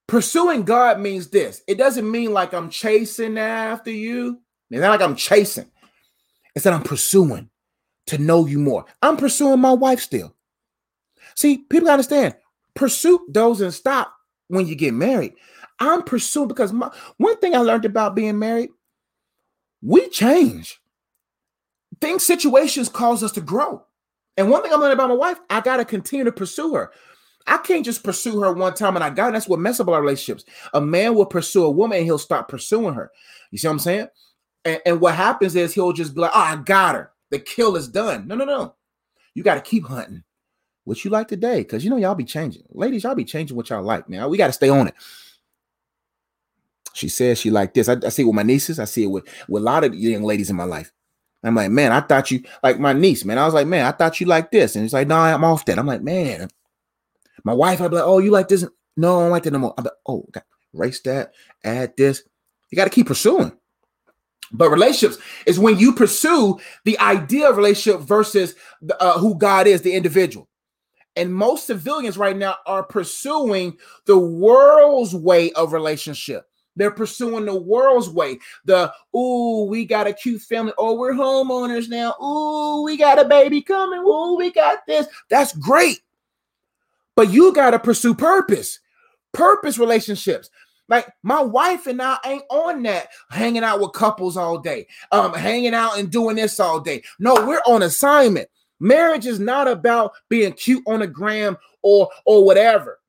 [0.07, 1.61] Pursuing God means this.
[1.67, 4.39] It doesn't mean like I'm chasing after you.
[4.69, 5.69] It's not like I'm chasing.
[6.55, 7.49] It's that I'm pursuing
[8.07, 8.85] to know you more.
[9.01, 10.35] I'm pursuing my wife still.
[11.35, 12.35] See, people understand
[12.75, 14.13] pursuit doesn't stop
[14.47, 15.33] when you get married.
[15.79, 18.69] I'm pursuing because my one thing I learned about being married,
[19.81, 20.79] we change.
[22.01, 23.83] Things, situations cause us to grow.
[24.37, 26.91] And one thing I'm learning about my wife, I got to continue to pursue her.
[27.45, 29.33] I can't just pursue her one time and I got it.
[29.33, 30.45] That's what mess up our relationships.
[30.73, 33.11] A man will pursue a woman and he'll stop pursuing her.
[33.51, 34.07] You see what I'm saying?
[34.65, 37.11] And, and what happens is he'll just be like, oh, I got her.
[37.31, 38.27] The kill is done.
[38.27, 38.75] No, no, no.
[39.33, 40.23] You got to keep hunting
[40.85, 42.63] what you like today because you know y'all be changing.
[42.69, 44.27] Ladies, y'all be changing what y'all like, now.
[44.29, 44.95] We got to stay on it.
[46.93, 47.89] She says she like this.
[47.89, 48.79] I, I see it with my nieces.
[48.79, 50.91] I see it with, with a lot of young ladies in my life.
[51.43, 53.37] I'm like, man, I thought you like my niece, man.
[53.37, 54.75] I was like, man, I thought you like this.
[54.75, 55.77] And he's like, no, I'm off that.
[55.77, 56.49] I'm like, man.
[57.43, 58.65] My wife, I'd be like, oh, you like this?
[58.95, 59.73] No, I don't like that no more.
[59.77, 60.41] I'm like, oh, okay.
[61.03, 62.23] that, add this.
[62.71, 63.51] You got to keep pursuing.
[64.53, 69.67] But relationships is when you pursue the idea of relationship versus the, uh, who God
[69.67, 70.47] is, the individual.
[71.15, 76.45] And most civilians right now are pursuing the world's way of relationship.
[76.75, 78.39] They're pursuing the world's way.
[78.65, 80.73] The ooh, we got a cute family.
[80.77, 82.15] Oh, we're homeowners now.
[82.21, 83.99] Ooh, we got a baby coming.
[83.99, 85.07] Ooh, we got this.
[85.29, 86.01] That's great.
[87.15, 88.79] But you got to pursue purpose,
[89.33, 90.49] purpose relationships.
[90.89, 95.33] Like my wife and I ain't on that hanging out with couples all day, um,
[95.33, 97.03] hanging out and doing this all day.
[97.19, 98.49] No, we're on assignment.
[98.79, 102.99] Marriage is not about being cute on a gram or or whatever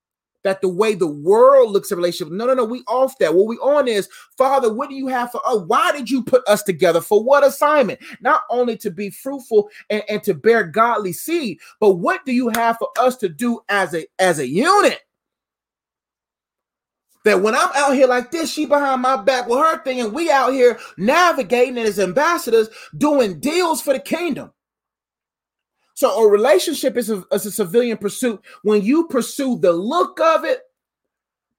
[0.45, 2.33] that the way the world looks at relationship.
[2.33, 2.65] No, no, no.
[2.65, 3.35] We off that.
[3.35, 5.63] What we on is, Father, what do you have for us?
[5.67, 7.01] Why did you put us together?
[7.01, 8.01] For what assignment?
[8.21, 12.51] Not only to be fruitful and, and to bear godly seed, but what do you
[12.51, 15.01] have for us to do as a as a unit?
[17.25, 20.13] That when I'm out here like this, she behind my back with her thing, and
[20.13, 24.53] we out here navigating as ambassadors, doing deals for the kingdom.
[25.95, 30.45] So a relationship is a, is a civilian pursuit when you pursue the look of
[30.45, 30.61] it,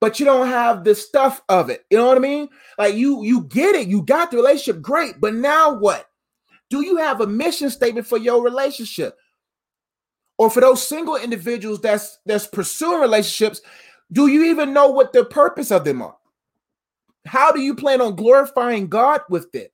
[0.01, 1.85] but you don't have the stuff of it.
[1.89, 2.49] You know what I mean?
[2.77, 5.21] Like you you get it, you got the relationship, great.
[5.21, 6.09] But now what?
[6.69, 9.17] Do you have a mission statement for your relationship?
[10.37, 13.61] Or for those single individuals that's that's pursuing relationships,
[14.11, 16.17] do you even know what the purpose of them are?
[17.25, 19.73] How do you plan on glorifying God with it?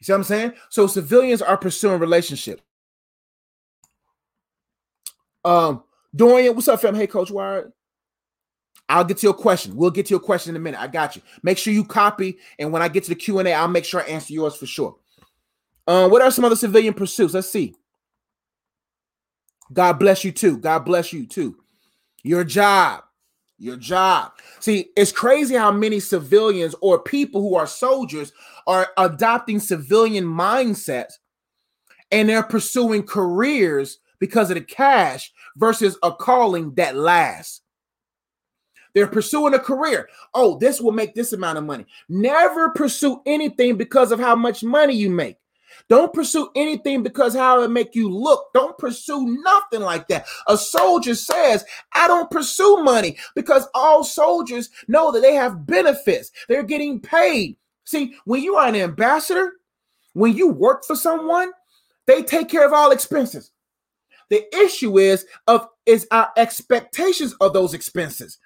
[0.00, 0.52] You see what I'm saying?
[0.68, 2.62] So civilians are pursuing relationships.
[5.44, 5.82] Um,
[6.14, 6.94] Dorian, what's up, fam?
[6.94, 7.72] Hey, Coach Wired.
[8.88, 9.76] I'll get to your question.
[9.76, 10.80] We'll get to your question in a minute.
[10.80, 11.22] I got you.
[11.42, 13.84] Make sure you copy, and when I get to the Q and A, I'll make
[13.84, 14.96] sure I answer yours for sure.
[15.86, 17.34] Uh, what are some other civilian pursuits?
[17.34, 17.74] Let's see.
[19.72, 20.58] God bless you too.
[20.58, 21.56] God bless you too.
[22.22, 23.04] Your job,
[23.58, 24.32] your job.
[24.60, 28.32] See, it's crazy how many civilians or people who are soldiers
[28.66, 31.14] are adopting civilian mindsets,
[32.10, 37.62] and they're pursuing careers because of the cash versus a calling that lasts.
[38.94, 40.08] They're pursuing a career.
[40.34, 41.86] Oh, this will make this amount of money.
[42.08, 45.36] Never pursue anything because of how much money you make.
[45.88, 48.46] Don't pursue anything because how it make you look.
[48.52, 50.26] Don't pursue nothing like that.
[50.48, 56.30] A soldier says, I don't pursue money because all soldiers know that they have benefits.
[56.48, 57.56] They're getting paid.
[57.84, 59.52] See, when you are an ambassador,
[60.12, 61.52] when you work for someone,
[62.06, 63.50] they take care of all expenses.
[64.30, 68.38] The issue is of is our expectations of those expenses.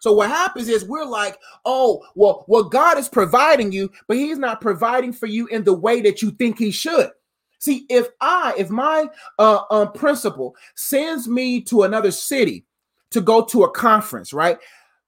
[0.00, 4.38] So what happens is we're like, oh, well, well, God is providing you, but He's
[4.38, 7.10] not providing for you in the way that you think He should.
[7.58, 9.08] See, if I, if my
[9.38, 12.66] uh, um, principal sends me to another city
[13.10, 14.58] to go to a conference, right?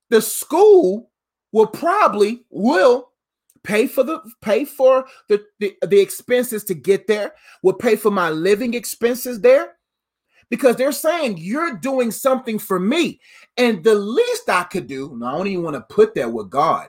[0.09, 1.11] The school
[1.53, 3.11] will probably will
[3.63, 7.35] pay for the pay for the, the the expenses to get there.
[7.63, 9.75] Will pay for my living expenses there
[10.51, 13.21] because they're saying you're doing something for me.
[13.57, 16.51] And the least I could do, and I don't even want to put that with
[16.51, 16.89] God.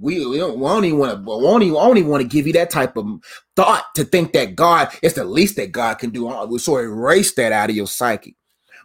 [0.00, 1.62] We, we don't, we don't even want to, we don't
[1.96, 3.06] even, want to give you that type of
[3.54, 6.28] thought to think that God is the least that God can do.
[6.28, 8.36] Uh, sort of erase that out of your psyche.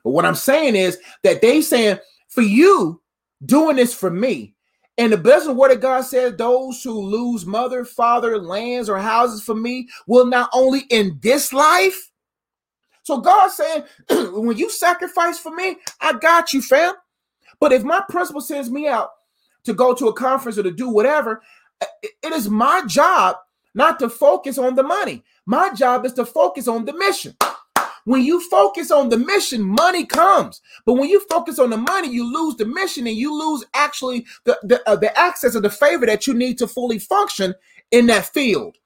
[0.03, 1.97] But what I'm saying is that they saying
[2.29, 3.01] for you
[3.45, 4.55] doing this for me,
[4.97, 9.41] and the blessed word of God says, those who lose mother, father, lands, or houses
[9.43, 12.10] for me will not only in this life,
[13.03, 13.83] so God's saying,
[14.33, 16.93] when you sacrifice for me, I got you, fam.
[17.59, 19.09] But if my principal sends me out
[19.63, 21.41] to go to a conference or to do whatever,
[22.01, 23.37] it is my job
[23.73, 25.23] not to focus on the money.
[25.45, 27.35] My job is to focus on the mission.
[28.05, 30.61] When you focus on the mission, money comes.
[30.85, 34.25] But when you focus on the money, you lose the mission and you lose actually
[34.43, 37.53] the, the, uh, the access of the favor that you need to fully function
[37.91, 38.77] in that field.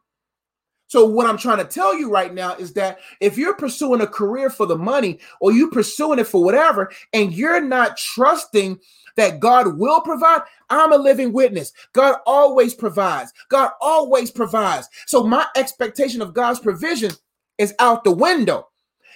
[0.96, 4.08] So what I'm trying to tell you right now is that if you're pursuing a
[4.08, 8.80] career for the money or you pursuing it for whatever and you're not trusting
[9.18, 11.74] that God will provide, I'm a living witness.
[11.92, 13.34] God always provides.
[13.50, 14.88] God always provides.
[15.06, 17.12] So my expectation of God's provision
[17.58, 18.70] is out the window.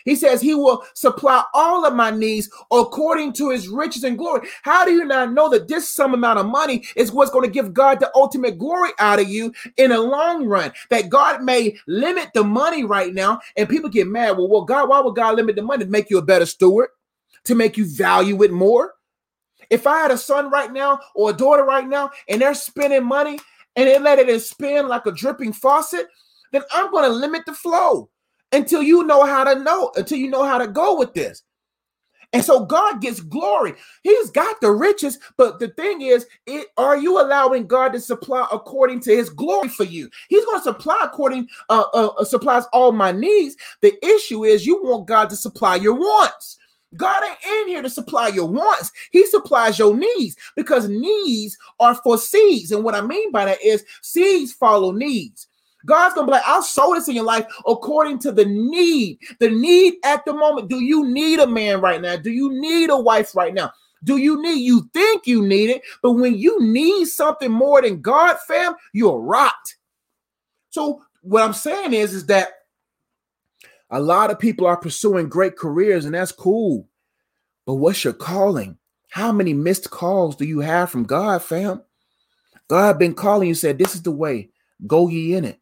[0.10, 4.50] He says he will supply all of my needs according to his riches and glory.
[4.64, 7.52] How do you not know that this some amount of money is what's going to
[7.52, 10.72] give God the ultimate glory out of you in the long run?
[10.90, 14.36] That God may limit the money right now, and people get mad.
[14.36, 16.90] Well, well, God, why would God limit the money to make you a better steward,
[17.44, 18.96] to make you value it more?
[19.70, 23.06] If I had a son right now or a daughter right now, and they're spending
[23.06, 23.38] money
[23.76, 26.08] and they let it spin like a dripping faucet,
[26.52, 28.10] then I'm going to limit the flow
[28.52, 31.44] until you know how to know, until you know how to go with this.
[32.32, 33.74] And so God gets glory.
[34.04, 38.48] He's got the riches, but the thing is, it, are you allowing God to supply
[38.52, 40.10] according to His glory for you?
[40.28, 43.56] He's going to supply according uh, uh, uh, supplies all my needs.
[43.82, 46.60] The issue is you want God to supply your wants.
[46.96, 48.92] God ain't in here to supply your wants.
[49.12, 52.72] He supplies your needs because needs are for seeds.
[52.72, 55.48] And what I mean by that is seeds follow needs.
[55.86, 59.20] God's gonna be like, I'll sow this in your life according to the need.
[59.40, 60.70] The need at the moment.
[60.70, 62.18] Do you need a man right now?
[62.18, 63.72] Do you need a wife right now?
[64.04, 68.02] Do you need you think you need it, but when you need something more than
[68.02, 69.54] God, fam, you're rot.
[70.70, 72.50] So what I'm saying is, is that
[73.90, 76.88] a lot of people are pursuing great careers, and that's cool.
[77.66, 78.78] But what's your calling?
[79.10, 81.82] How many missed calls do you have from God, fam?
[82.68, 84.50] God been calling you, said, This is the way.
[84.86, 85.60] Go ye in it.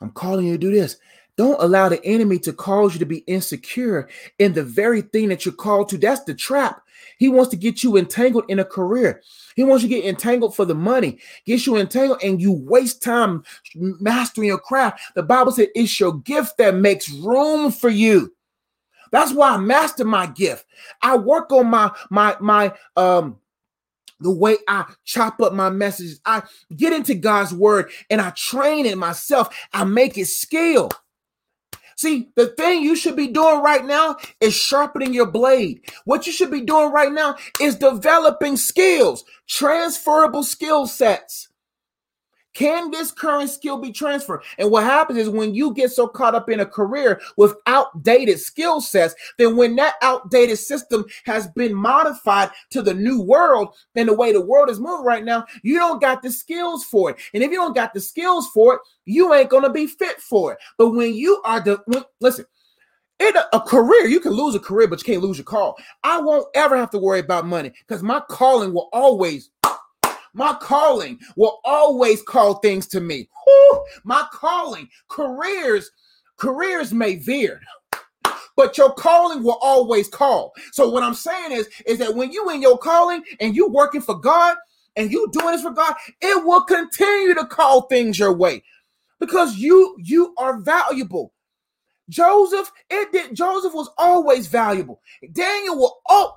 [0.00, 0.96] I'm calling you to do this.
[1.36, 4.08] Don't allow the enemy to cause you to be insecure
[4.40, 5.98] in the very thing that you're called to.
[5.98, 6.82] That's the trap.
[7.18, 9.22] He wants to get you entangled in a career.
[9.54, 13.02] He wants you to get entangled for the money, gets you entangled, and you waste
[13.02, 13.44] time
[13.74, 15.00] mastering your craft.
[15.14, 18.34] The Bible said it's your gift that makes room for you.
[19.10, 20.66] That's why I master my gift.
[21.02, 23.38] I work on my my my um
[24.20, 26.20] the way I chop up my messages.
[26.24, 26.42] I
[26.76, 29.54] get into God's word and I train it myself.
[29.72, 30.90] I make it skill.
[31.96, 35.82] See, the thing you should be doing right now is sharpening your blade.
[36.04, 41.47] What you should be doing right now is developing skills, transferable skill sets.
[42.58, 44.42] Can this current skill be transferred?
[44.58, 48.40] And what happens is when you get so caught up in a career with outdated
[48.40, 54.08] skill sets, then when that outdated system has been modified to the new world and
[54.08, 57.16] the way the world is moving right now, you don't got the skills for it.
[57.32, 60.54] And if you don't got the skills for it, you ain't gonna be fit for
[60.54, 60.58] it.
[60.78, 62.44] But when you are the when, listen,
[63.20, 65.76] in a, a, career, you can lose a career, but you can't lose your call.
[66.02, 69.50] I won't ever have to worry about money because my calling will always
[70.38, 73.28] my calling will always call things to me.
[74.04, 75.90] My calling, careers,
[76.38, 77.60] careers may veer
[78.56, 80.52] but your calling will always call.
[80.72, 84.00] So what I'm saying is, is that when you in your calling and you working
[84.00, 84.56] for God
[84.96, 88.64] and you doing this for God, it will continue to call things your way
[89.20, 91.32] because you you are valuable.
[92.08, 93.36] Joseph, it did.
[93.36, 95.00] Joseph was always valuable.
[95.32, 96.34] Daniel will oh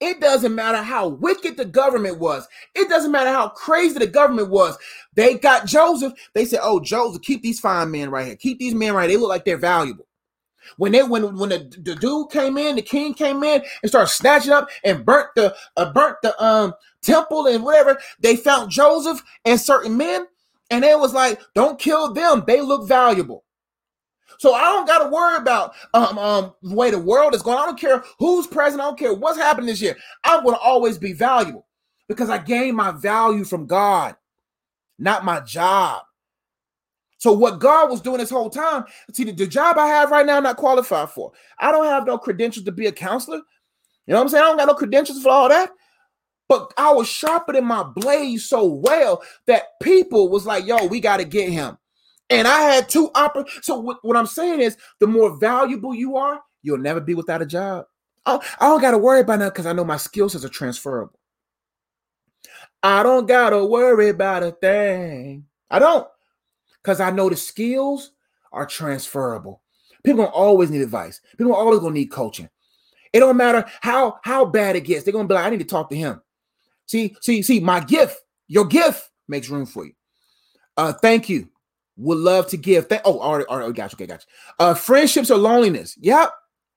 [0.00, 2.48] It doesn't matter how wicked the government was.
[2.74, 4.78] It doesn't matter how crazy the government was.
[5.14, 6.14] They got Joseph.
[6.34, 8.36] They said, "Oh, Joseph, keep these fine men right here.
[8.36, 9.08] Keep these men right.
[9.08, 10.06] They look like they're valuable."
[10.76, 14.08] When they when when the, the dude came in, the king came in and started
[14.10, 19.22] snatching up and burnt the uh, burnt the um temple and whatever, they found Joseph
[19.44, 20.26] and certain men,
[20.70, 22.44] and it was like, "Don't kill them.
[22.46, 23.44] They look valuable."
[24.38, 27.58] So I don't got to worry about um, um, the way the world is going.
[27.58, 28.82] I don't care who's president.
[28.82, 29.96] I don't care what's happening this year.
[30.24, 31.66] I'm going to always be valuable
[32.08, 34.16] because I gain my value from God,
[34.98, 36.02] not my job.
[37.18, 40.24] So what God was doing this whole time, see the, the job I have right
[40.24, 41.32] now, I'm not qualified for.
[41.58, 43.42] I don't have no credentials to be a counselor.
[44.06, 44.42] You know what I'm saying?
[44.42, 45.70] I don't got no credentials for all that.
[46.48, 51.18] But I was sharpening my blade so well that people was like, yo, we got
[51.18, 51.78] to get him.
[52.30, 56.16] And I had two oppor- So what, what I'm saying is, the more valuable you
[56.16, 57.86] are, you'll never be without a job.
[58.24, 60.48] I, I don't got to worry about that because I know my skill sets are
[60.48, 61.18] transferable.
[62.82, 65.46] I don't got to worry about a thing.
[65.70, 66.06] I don't
[66.82, 68.12] because I know the skills
[68.52, 69.62] are transferable.
[70.02, 71.20] People don't always need advice.
[71.36, 72.48] People always gonna need coaching.
[73.12, 75.04] It don't matter how how bad it gets.
[75.04, 76.22] They're gonna be like, I need to talk to him.
[76.86, 79.92] See, see, see, my gift, your gift makes room for you.
[80.76, 81.48] Uh, thank you.
[82.00, 82.88] Would love to give.
[82.88, 83.96] Th- oh, all right, all right, got you.
[83.96, 84.26] Okay, gotcha.
[84.58, 85.96] Uh, friendships or loneliness.
[86.00, 86.32] Yep.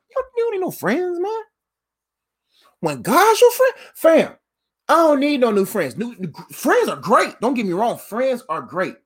[0.10, 1.42] You, don't need no friends, man.
[2.82, 4.34] When God's your friend, fam,
[4.90, 5.96] I don't need no new friends.
[5.96, 7.40] New, new friends are great.
[7.40, 7.98] Don't get me wrong.
[7.98, 8.98] Friends are great.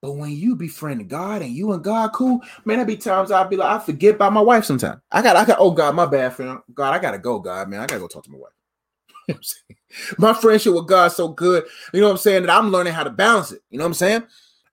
[0.00, 3.46] But when you befriend God and you and God cool, man, there be times I'll
[3.46, 5.00] be like, I forget about my wife sometimes.
[5.12, 6.58] I got, I got, oh God, my bad, friend.
[6.72, 7.80] God, I gotta go, God, man.
[7.80, 9.38] I gotta go talk to my wife.
[10.18, 13.04] My friendship with God so good, you know what I'm saying, that I'm learning how
[13.04, 13.62] to balance it.
[13.70, 14.24] You know what I'm saying?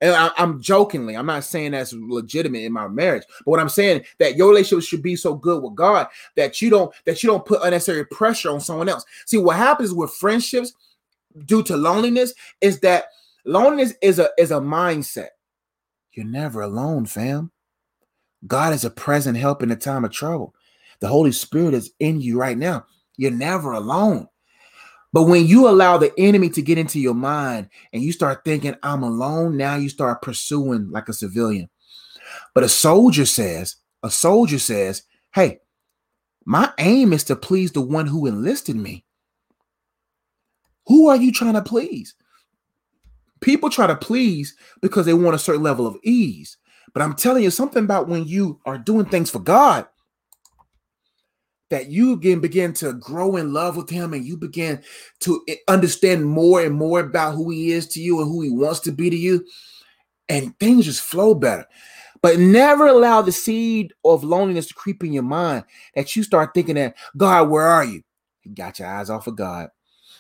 [0.02, 3.70] And I, am jokingly, I'm not saying that's legitimate in my marriage, but what I'm
[3.70, 7.30] saying that your relationship should be so good with God that you don't that you
[7.30, 9.06] don't put unnecessary pressure on someone else.
[9.28, 10.74] See, what happens with friendships
[11.45, 13.06] due to loneliness is that
[13.45, 15.30] loneliness is a is a mindset.
[16.14, 17.52] You're never alone, fam.
[18.47, 20.56] God is a present help in the time of trouble.
[20.99, 22.86] The Holy Spirit is in you right now.
[23.18, 24.28] You're never alone.
[25.14, 28.76] But when you allow the enemy to get into your mind and you start thinking,
[28.82, 31.70] I'm alone, now you start pursuing like a civilian.
[32.53, 35.03] But a soldier says, a soldier says,
[35.34, 35.59] hey,
[36.45, 39.05] my aim is to please the one who enlisted me.
[40.88, 42.16] Who are you trying to please?
[43.41, 46.57] People try to please because they want a certain level of ease.
[46.93, 49.88] But I'm telling you something about when you are doing things for God,
[51.72, 54.84] that you again begin to grow in love with him and you begin
[55.22, 58.82] to understand more and more about who he is to you and who he wants
[58.82, 59.44] to be to you
[60.30, 61.66] and things just flow better.
[62.22, 65.64] But never allow the seed of loneliness to creep in your mind
[65.96, 68.04] that you start thinking that god where are you?
[68.44, 69.70] You got your eyes off of god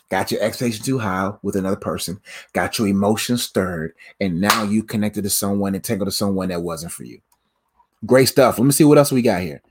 [0.09, 2.19] got your expectations too high with another person
[2.51, 6.61] got your emotions stirred and now you connected to someone and tangled to someone that
[6.61, 7.19] wasn't for you.
[8.05, 8.57] Great stuff.
[8.57, 9.61] Let me see what else we got here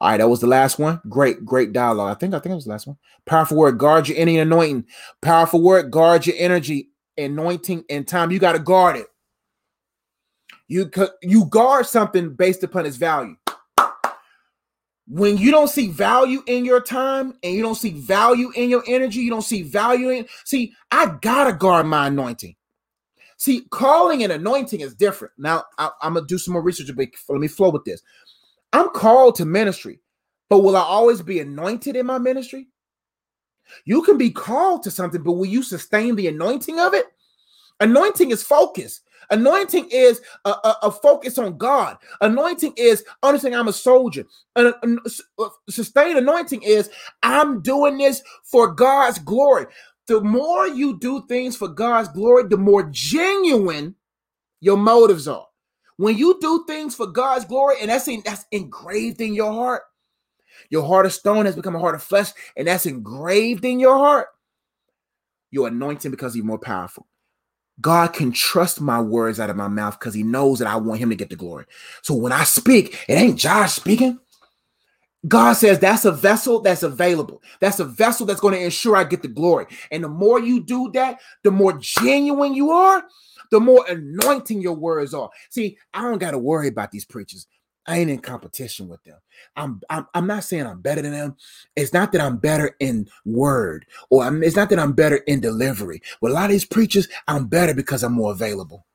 [0.00, 1.00] all right, that was the last one.
[1.08, 2.16] Great, great dialogue.
[2.16, 2.96] I think I think it was the last one.
[3.26, 4.86] Powerful word, guard your energy anointing.
[5.20, 6.88] Powerful word, guard your energy,
[7.18, 8.30] anointing, and time.
[8.30, 9.06] You got to guard it.
[10.68, 10.90] You
[11.22, 13.36] you guard something based upon its value.
[15.06, 18.84] When you don't see value in your time and you don't see value in your
[18.86, 20.26] energy, you don't see value in.
[20.44, 22.54] See, I gotta guard my anointing.
[23.36, 25.34] See, calling and anointing is different.
[25.36, 28.00] Now I, am gonna do some more research, but let me flow with this.
[28.72, 30.00] I'm called to ministry,
[30.48, 32.68] but will I always be anointed in my ministry?
[33.84, 37.06] You can be called to something, but will you sustain the anointing of it?
[37.80, 39.00] Anointing is focus.
[39.30, 41.96] Anointing is a, a, a focus on God.
[42.20, 44.24] Anointing is understanding I'm a soldier.
[44.56, 44.74] And
[45.38, 46.90] uh, sustained anointing is
[47.22, 49.66] I'm doing this for God's glory.
[50.08, 53.94] The more you do things for God's glory, the more genuine
[54.60, 55.46] your motives are.
[56.00, 59.82] When you do things for God's glory, and that's in, that's engraved in your heart,
[60.70, 63.98] your heart of stone has become a heart of flesh, and that's engraved in your
[63.98, 64.28] heart.
[65.50, 67.06] You're anointed because you're more powerful.
[67.82, 71.00] God can trust my words out of my mouth because he knows that I want
[71.00, 71.66] him to get the glory.
[72.00, 74.18] So when I speak, it ain't Josh speaking.
[75.28, 77.42] God says that's a vessel that's available.
[77.60, 79.66] That's a vessel that's going to ensure I get the glory.
[79.90, 83.04] And the more you do that, the more genuine you are,
[83.50, 85.30] the more anointing your words are.
[85.50, 87.46] See, I don't got to worry about these preachers.
[87.86, 89.18] I ain't in competition with them.
[89.56, 91.36] I'm, I'm I'm not saying I'm better than them.
[91.76, 95.40] It's not that I'm better in word, or I'm, it's not that I'm better in
[95.40, 96.02] delivery.
[96.20, 98.86] With a lot of these preachers, I'm better because I'm more available.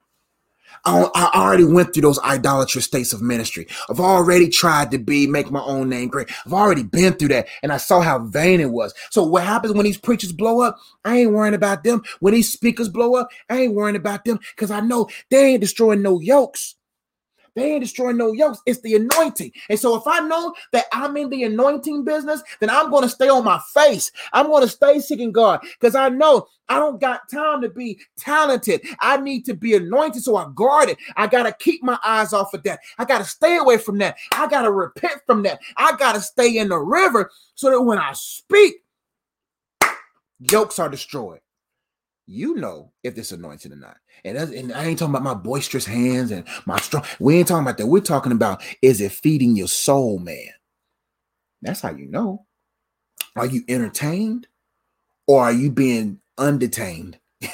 [0.83, 3.67] I, already went through those idolatrous states of ministry.
[3.89, 6.31] I've already tried to be, make my own name great.
[6.45, 8.93] I've already been through that and I saw how vain it was.
[9.09, 10.77] So what happens when these preachers blow up?
[11.03, 12.03] I ain't worrying about them.
[12.19, 15.61] When these speakers blow up, I ain't worrying about them because I know they ain't
[15.61, 16.75] destroying no yokes.
[17.55, 18.59] They ain't destroying no yokes.
[18.65, 19.51] It's the anointing.
[19.69, 23.09] And so if I know that I'm in the anointing business, then I'm going to
[23.09, 24.11] stay on my face.
[24.33, 27.99] I'm going to stay seeking God because I know I don't got time to be
[28.17, 28.85] talented.
[28.99, 30.23] I need to be anointed.
[30.23, 30.97] So I guard it.
[31.15, 32.79] I got to keep my eyes off of that.
[32.97, 34.17] I got to stay away from that.
[34.33, 35.59] I got to repent from that.
[35.77, 38.75] I got to stay in the river so that when I speak,
[40.39, 41.39] yokes are destroyed
[42.27, 43.97] you know if it's anointed or not.
[44.23, 47.03] And, and I ain't talking about my boisterous hands and my strong.
[47.19, 47.87] We ain't talking about that.
[47.87, 50.49] We're talking about is it feeding your soul, man?
[51.61, 52.45] That's how you know.
[53.35, 54.47] Are you entertained
[55.27, 57.19] or are you being undetained?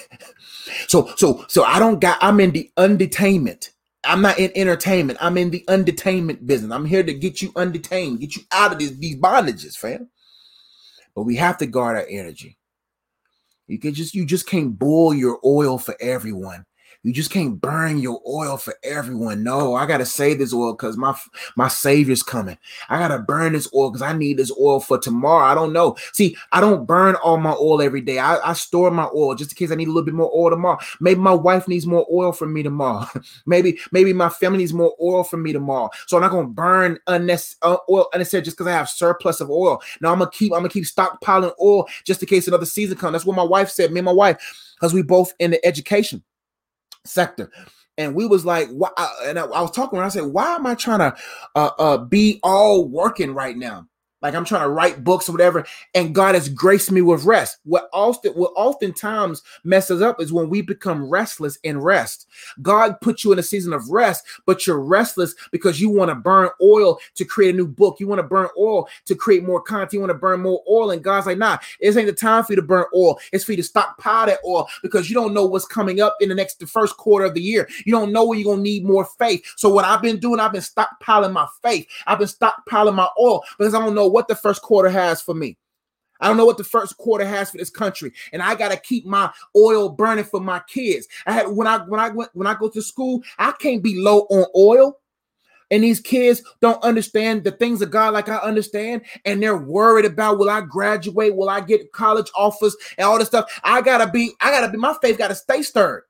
[0.87, 3.69] so, so, so I don't got, I'm in the undetainment.
[4.03, 5.19] I'm not in entertainment.
[5.21, 6.71] I'm in the undetainment business.
[6.71, 10.09] I'm here to get you undetained, get you out of these, these bondages, fam.
[11.15, 12.57] But we have to guard our energy.
[13.67, 16.65] You can just you just can't boil your oil for everyone.
[17.03, 19.43] You just can't burn your oil for everyone.
[19.43, 21.17] No, I gotta save this oil because my
[21.55, 22.59] my savior's coming.
[22.89, 25.43] I gotta burn this oil because I need this oil for tomorrow.
[25.43, 25.97] I don't know.
[26.13, 28.19] See, I don't burn all my oil every day.
[28.19, 30.51] I, I store my oil just in case I need a little bit more oil
[30.51, 30.77] tomorrow.
[30.99, 33.07] Maybe my wife needs more oil from me tomorrow.
[33.47, 35.89] maybe maybe my family needs more oil from me tomorrow.
[36.05, 39.49] So I'm not gonna burn unnecessary uh, oil unnecessary just because I have surplus of
[39.49, 39.81] oil.
[40.01, 43.13] Now I'm gonna keep I'm gonna keep stockpiling oil just in case another season comes.
[43.13, 43.91] That's what my wife said.
[43.91, 44.37] Me and my wife,
[44.75, 46.21] because we both in the education
[47.05, 47.51] sector.
[47.97, 48.89] And we was like why
[49.25, 51.15] and I, I was talking and i said why am i trying to
[51.55, 53.85] uh, uh, be all working right now
[54.21, 57.57] like I'm trying to write books or whatever, and God has graced me with rest.
[57.63, 62.27] What often what oftentimes messes up is when we become restless in rest.
[62.61, 66.15] God put you in a season of rest, but you're restless because you want to
[66.15, 67.99] burn oil to create a new book.
[67.99, 69.93] You want to burn oil to create more content.
[69.93, 72.53] You want to burn more oil, and God's like, nah, it ain't the time for
[72.53, 73.19] you to burn oil.
[73.31, 76.29] It's for you to stockpile that oil because you don't know what's coming up in
[76.29, 77.67] the next the first quarter of the year.
[77.85, 79.43] You don't know when you're gonna need more faith.
[79.55, 81.87] So what I've been doing, I've been stockpiling my faith.
[82.07, 85.33] I've been stockpiling my oil because I don't know what the first quarter has for
[85.33, 85.57] me.
[86.21, 89.05] I don't know what the first quarter has for this country, and I gotta keep
[89.05, 91.07] my oil burning for my kids.
[91.25, 93.99] I had when I when I went when I go to school, I can't be
[93.99, 94.97] low on oil.
[95.71, 100.03] And these kids don't understand the things of God like I understand, and they're worried
[100.03, 103.61] about will I graduate, will I get college offers, and all this stuff.
[103.63, 106.03] I gotta be, I gotta be, my faith gotta stay stirred.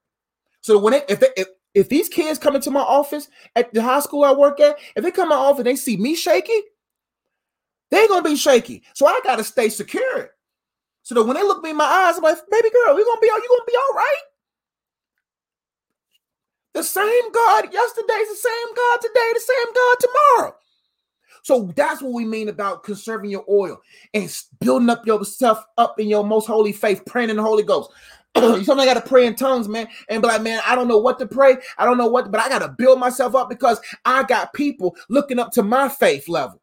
[0.62, 3.82] So when it, if they, if if these kids come into my office at the
[3.82, 6.60] high school I work at, if they come my office and they see me shaky,
[7.92, 8.84] they're gonna be shaky.
[8.94, 10.32] So I gotta stay secure.
[11.04, 13.22] So that when they look me in my eyes, I'm like, baby girl, you gonna
[13.22, 14.22] be all you gonna be all right.
[16.74, 20.56] The same God yesterday's the same God today, the same God tomorrow.
[21.44, 23.82] So that's what we mean about conserving your oil
[24.14, 27.92] and building up yourself up in your most holy faith, praying in the Holy Ghost.
[28.38, 31.00] you sometimes got to pray in tongues, man, and be like, man, I don't know
[31.00, 31.58] what to pray.
[31.78, 34.96] I don't know what, but I got to build myself up because I got people
[35.10, 36.61] looking up to my faith level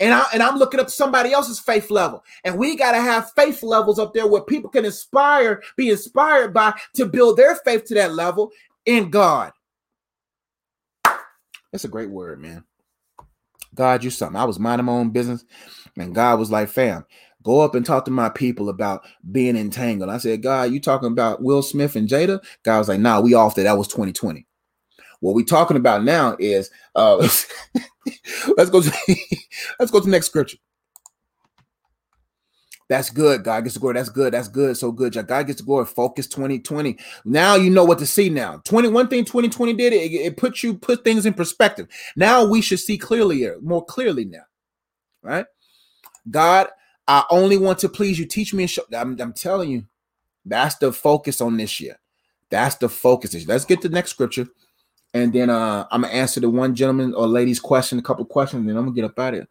[0.00, 2.24] and I and I'm looking up somebody else's faith level.
[2.44, 6.52] And we got to have faith levels up there where people can inspire, be inspired
[6.52, 8.50] by to build their faith to that level
[8.86, 9.52] in God.
[11.72, 12.64] That's a great word, man.
[13.74, 14.40] God, you something.
[14.40, 15.44] I was minding my own business,
[15.96, 17.04] and God was like, fam,
[17.42, 20.10] go up and talk to my people about being entangled.
[20.10, 22.44] I said, God, you talking about Will Smith and Jada?
[22.62, 23.64] God was like, nah, we off that.
[23.64, 24.46] That was 2020.
[25.24, 27.16] What we're talking about now is uh
[28.58, 28.92] let's go to
[29.78, 30.58] let's go to the next scripture.
[32.90, 33.42] That's good.
[33.42, 33.94] God gets the glory.
[33.94, 34.34] That's good.
[34.34, 34.76] That's good.
[34.76, 35.14] So good.
[35.26, 35.86] God gets the glory.
[35.86, 36.98] Focus 2020.
[37.24, 38.60] Now you know what to see now.
[38.66, 41.88] 21 thing 2020 did it, it put you put things in perspective.
[42.16, 44.44] Now we should see clearly more clearly now.
[45.22, 45.46] Right?
[46.30, 46.68] God,
[47.08, 48.26] I only want to please you.
[48.26, 48.82] Teach me and show.
[48.94, 49.86] I'm, I'm telling you,
[50.44, 51.98] that's the focus on this year.
[52.50, 53.46] That's the focus.
[53.48, 54.48] Let's get to the next scripture
[55.14, 58.68] and then uh, I'm gonna answer the one gentleman or lady's question, a couple questions,
[58.68, 59.48] and I'm gonna get up out of here.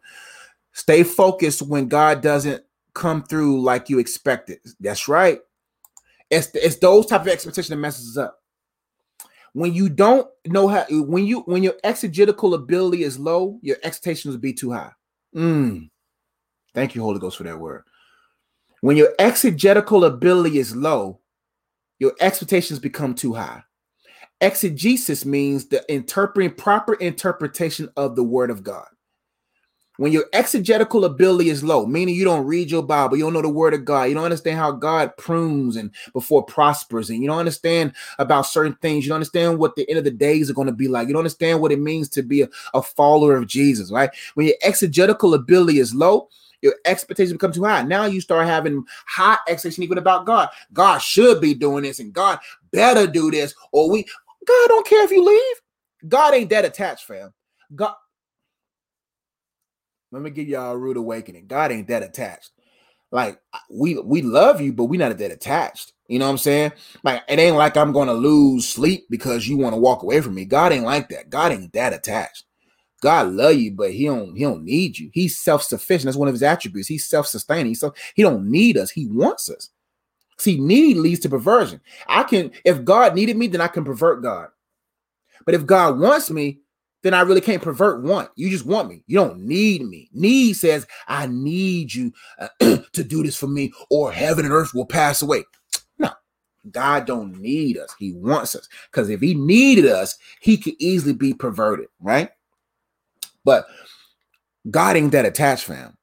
[0.72, 2.62] Stay focused when God doesn't
[2.92, 4.58] come through like you expected.
[4.78, 5.40] That's right.
[6.30, 8.40] It's it's those type of expectation that messes up.
[9.54, 14.34] When you don't know how, when you when your exegetical ability is low, your expectations
[14.34, 14.92] will be too high.
[15.34, 15.90] Mm.
[16.74, 17.84] Thank you, Holy Ghost, for that word.
[18.82, 21.20] When your exegetical ability is low,
[21.98, 23.62] your expectations become too high.
[24.44, 28.86] Exegesis means the interpreting proper interpretation of the word of God.
[29.96, 33.40] When your exegetical ability is low, meaning you don't read your Bible, you don't know
[33.40, 37.28] the word of God, you don't understand how God prunes and before prospers, and you
[37.28, 40.54] don't understand about certain things, you don't understand what the end of the days are
[40.54, 43.36] going to be like, you don't understand what it means to be a, a follower
[43.36, 44.10] of Jesus, right?
[44.34, 46.28] When your exegetical ability is low,
[46.60, 47.82] your expectations become too high.
[47.82, 50.48] Now you start having high expectations even about God.
[50.72, 52.40] God should be doing this, and God
[52.72, 54.06] better do this, or we
[54.46, 55.56] God don't care if you leave.
[56.08, 57.32] God ain't that attached, fam.
[57.74, 57.94] God,
[60.12, 61.46] let me give y'all a rude awakening.
[61.46, 62.50] God ain't that attached.
[63.10, 63.40] Like
[63.70, 65.92] we we love you, but we not that attached.
[66.08, 66.72] You know what I'm saying?
[67.04, 70.34] Like it ain't like I'm gonna lose sleep because you want to walk away from
[70.34, 70.44] me.
[70.44, 71.30] God ain't like that.
[71.30, 72.44] God ain't that attached.
[73.00, 75.10] God love you, but he don't he don't need you.
[75.12, 76.06] He's self-sufficient.
[76.06, 76.88] That's one of his attributes.
[76.88, 77.74] He's self-sustaining.
[77.76, 78.90] So he don't need us.
[78.90, 79.70] He wants us.
[80.38, 81.80] See, need leads to perversion.
[82.08, 84.48] I can, if God needed me, then I can pervert God.
[85.44, 86.60] But if God wants me,
[87.02, 88.30] then I really can't pervert want.
[88.34, 89.04] You just want me.
[89.06, 90.08] You don't need me.
[90.12, 92.48] Need says, I need you uh,
[92.92, 95.44] to do this for me, or heaven and earth will pass away.
[95.98, 96.10] No,
[96.70, 97.94] God don't need us.
[97.98, 98.68] He wants us.
[98.90, 102.30] Because if he needed us, he could easily be perverted, right?
[103.44, 103.66] But
[104.70, 105.98] God ain't that attached, fam.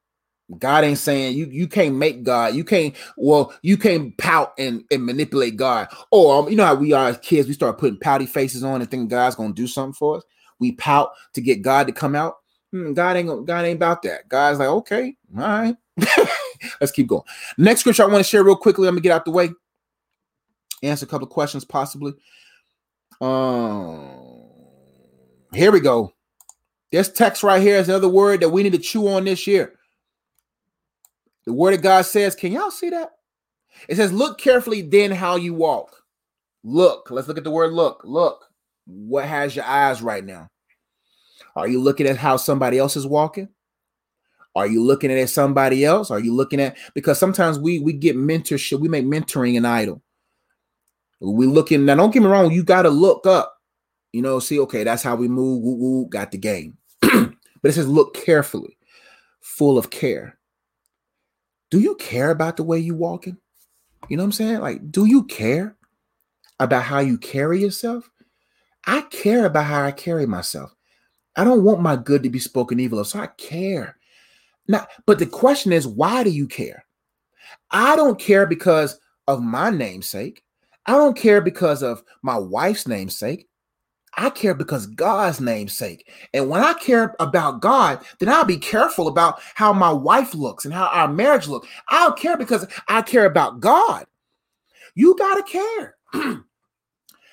[0.58, 2.54] God ain't saying you you can't make God.
[2.54, 5.88] You can't well you can't pout and, and manipulate God.
[6.10, 8.80] Or um, you know how we are as kids, we start putting pouty faces on
[8.80, 10.24] and think God's gonna do something for us.
[10.58, 12.36] We pout to get God to come out.
[12.72, 14.28] Hmm, God ain't God ain't about that.
[14.28, 15.76] God's like, okay, all right.
[16.80, 17.22] Let's keep going.
[17.58, 18.84] Next scripture I want to share real quickly.
[18.84, 19.50] Let me get out the way.
[20.82, 22.12] Answer a couple of questions, possibly.
[23.20, 24.10] Um,
[25.52, 26.12] here we go.
[26.90, 29.74] This text right here is another word that we need to chew on this year.
[31.44, 33.10] The word of God says, can y'all see that?
[33.88, 36.02] It says, look carefully then how you walk.
[36.62, 38.02] Look, let's look at the word look.
[38.04, 38.44] Look,
[38.86, 40.48] what has your eyes right now?
[41.56, 43.48] Are you looking at how somebody else is walking?
[44.54, 46.10] Are you looking at somebody else?
[46.10, 50.02] Are you looking at because sometimes we we get mentorship, we make mentoring an idol.
[51.20, 51.94] We looking now.
[51.94, 53.56] Don't get me wrong, you got to look up.
[54.12, 55.62] You know, see, okay, that's how we move.
[55.62, 56.76] Woo, woo, got the game.
[57.00, 57.32] but
[57.62, 58.76] it says look carefully,
[59.40, 60.38] full of care
[61.72, 63.38] do you care about the way you walking?
[64.10, 64.60] You know what I'm saying?
[64.60, 65.74] Like, do you care
[66.60, 68.10] about how you carry yourself?
[68.86, 70.74] I care about how I carry myself.
[71.34, 73.96] I don't want my good to be spoken evil of, so I care.
[74.68, 76.84] Now, but the question is, why do you care?
[77.70, 80.44] I don't care because of my namesake.
[80.84, 83.48] I don't care because of my wife's namesake.
[84.14, 86.10] I care because God's name's sake.
[86.34, 90.64] And when I care about God, then I'll be careful about how my wife looks
[90.64, 91.68] and how our marriage looks.
[91.88, 94.06] I'll care because I care about God.
[94.94, 95.96] You got to care.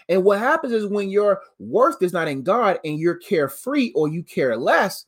[0.09, 4.07] and what happens is when your worth is not in God and you're carefree or
[4.07, 5.05] you care less,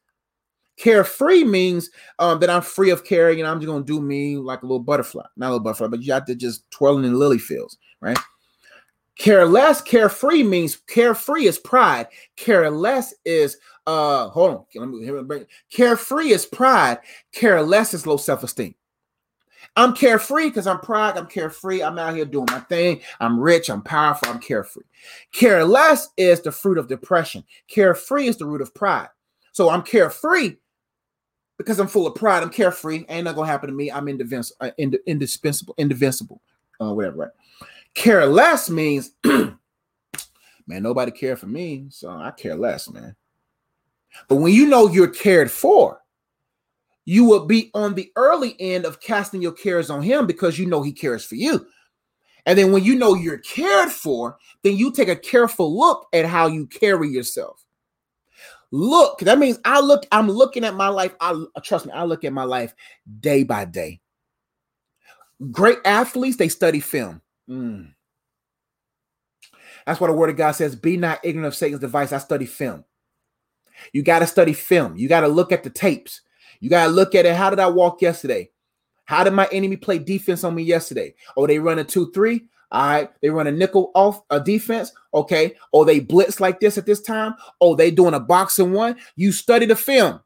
[0.77, 4.35] carefree means um, that I'm free of caring and I'm just going to do me
[4.35, 5.23] like a little butterfly.
[5.37, 8.17] Not a little butterfly, but you have to just twirling in lily fields, right?
[9.17, 12.07] Careless, carefree means carefree is pride.
[12.37, 13.57] Careless is
[13.87, 14.65] uh hold on.
[14.75, 16.99] Let me, let me carefree is pride.
[17.33, 18.75] Careless is low self-esteem.
[19.75, 21.17] I'm carefree because I'm pride.
[21.17, 21.81] I'm carefree.
[21.81, 23.01] I'm out here doing my thing.
[23.19, 23.69] I'm rich.
[23.69, 24.29] I'm powerful.
[24.29, 24.83] I'm carefree.
[25.33, 27.43] Careless is the fruit of depression.
[27.67, 29.09] Carefree is the root of pride.
[29.53, 30.57] So I'm carefree
[31.57, 32.43] because I'm full of pride.
[32.43, 33.05] I'm carefree.
[33.07, 33.91] Ain't not gonna happen to me.
[33.91, 34.71] I'm indispensable, uh,
[35.05, 36.41] indispensable, indivisible,
[36.81, 37.17] uh, whatever.
[37.17, 37.69] Right?
[37.93, 39.57] Care less means, man,
[40.67, 43.15] nobody care for me, so I care less, man.
[44.27, 46.01] But when you know you're cared for,
[47.05, 50.65] you will be on the early end of casting your cares on him because you
[50.65, 51.65] know he cares for you.
[52.45, 56.25] And then when you know you're cared for, then you take a careful look at
[56.25, 57.63] how you carry yourself.
[58.71, 61.13] Look, that means I look, I'm looking at my life.
[61.19, 62.73] I trust me, I look at my life
[63.19, 63.99] day by day.
[65.51, 67.21] Great athletes, they study film.
[67.51, 67.93] Mm.
[69.85, 72.13] That's why the word of God says, Be not ignorant of Satan's device.
[72.13, 72.85] I study film.
[73.93, 74.95] You got to study film.
[74.95, 76.21] You got to look at the tapes.
[76.59, 77.35] You got to look at it.
[77.35, 78.51] How did I walk yesterday?
[79.05, 81.15] How did my enemy play defense on me yesterday?
[81.35, 82.41] Oh, they run a 2 3.
[82.71, 83.09] All right.
[83.21, 84.93] They run a nickel off a defense.
[85.13, 85.55] Okay.
[85.73, 87.33] Oh, they blitz like this at this time.
[87.59, 88.97] Oh, they doing a box-and-one.
[89.15, 90.21] You study the film.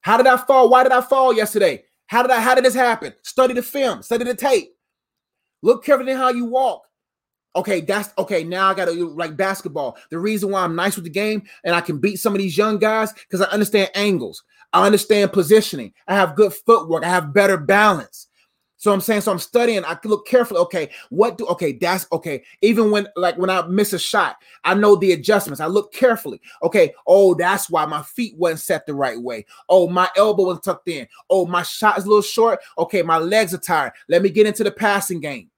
[0.00, 0.70] How did I fall?
[0.70, 1.84] Why did I fall yesterday?
[2.06, 3.14] How did I, how did this happen?
[3.22, 4.74] Study the film, study the tape.
[5.62, 6.82] Look Kevin, carefully how you walk.
[7.56, 8.44] Okay, that's okay.
[8.44, 9.98] Now I gotta like basketball.
[10.10, 12.56] The reason why I'm nice with the game and I can beat some of these
[12.56, 17.34] young guys because I understand angles, I understand positioning, I have good footwork, I have
[17.34, 18.28] better balance.
[18.80, 19.84] So I'm saying, so I'm studying.
[19.84, 20.58] I look carefully.
[20.60, 21.72] Okay, what do okay?
[21.72, 22.42] That's okay.
[22.62, 25.60] Even when like when I miss a shot, I know the adjustments.
[25.60, 26.40] I look carefully.
[26.62, 29.44] Okay, oh, that's why my feet wasn't set the right way.
[29.68, 31.06] Oh, my elbow was tucked in.
[31.28, 32.60] Oh, my shot is a little short.
[32.78, 33.92] Okay, my legs are tired.
[34.08, 35.50] Let me get into the passing game.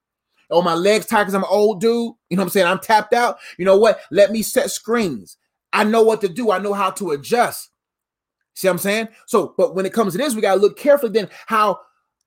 [0.49, 2.13] Oh, my legs tired because I'm an old dude.
[2.29, 2.67] You know what I'm saying?
[2.67, 3.37] I'm tapped out.
[3.57, 4.01] You know what?
[4.11, 5.37] Let me set screens.
[5.71, 6.51] I know what to do.
[6.51, 7.69] I know how to adjust.
[8.53, 9.07] See what I'm saying?
[9.27, 11.79] So, but when it comes to this, we gotta look carefully then how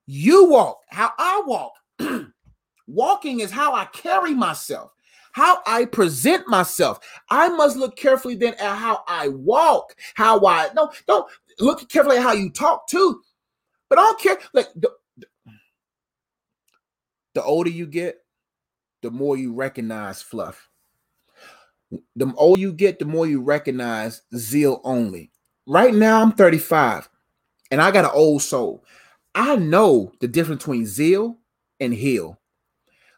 [0.07, 1.73] you walk, how I walk.
[2.87, 4.93] Walking is how I carry myself,
[5.33, 7.01] how I present myself.
[7.31, 11.29] I must look carefully then at how I walk, how I no, don't
[11.59, 13.21] look carefully at how you talk too.
[13.89, 14.39] But I don't care.
[14.53, 14.91] Like the,
[17.35, 18.19] the older you get,
[19.03, 20.69] the more you recognize fluff.
[22.17, 25.31] The older you get, the more you recognize zeal only.
[25.67, 27.09] Right now, I'm 35
[27.71, 28.85] and I got an old soul.
[29.37, 31.39] I know the difference between zeal
[31.79, 32.41] and heal.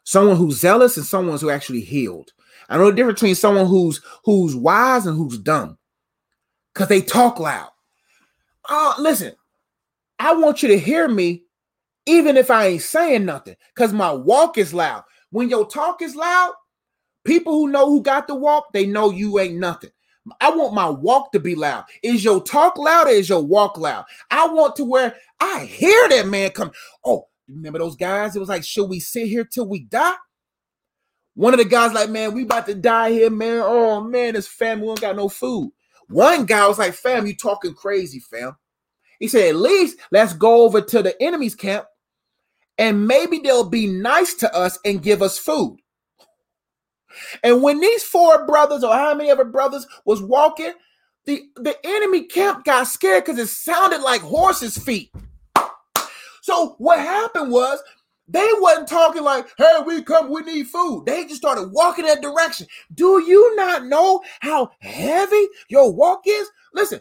[0.02, 2.32] Someone who's zealous and someone who actually healed.
[2.68, 5.78] I know the difference between someone who's who's wise and who's dumb.
[6.74, 7.70] Because they talk loud.
[8.68, 9.32] Uh, listen,
[10.18, 11.44] I want you to hear me,
[12.04, 15.04] even if I ain't saying nothing, because my walk is loud.
[15.30, 16.54] When your talk is loud,
[17.24, 19.90] people who know who got the walk, they know you ain't nothing.
[20.40, 21.84] I want my walk to be loud.
[22.02, 24.04] Is your talk loud is your walk loud?
[24.30, 26.72] I want to where I hear that man come.
[27.04, 28.36] Oh, remember those guys?
[28.36, 30.14] It was like, should we sit here till we die?
[31.34, 33.62] One of the guys like, man, we about to die here, man.
[33.64, 35.72] Oh man, this family we don't got no food.
[36.08, 38.56] One guy was like, fam, you talking crazy, fam.
[39.20, 41.86] He said, at least let's go over to the enemy's camp
[42.78, 45.78] and maybe they'll be nice to us and give us food.
[47.42, 50.72] And when these four brothers, or how many other brothers, was walking,
[51.26, 55.12] the, the enemy camp got scared because it sounded like horses' feet.
[56.42, 57.82] So what happened was
[58.26, 61.04] they wasn't talking like, hey, we come, we need food.
[61.06, 62.66] They just started walking that direction.
[62.94, 66.48] Do you not know how heavy your walk is?
[66.74, 67.00] Listen,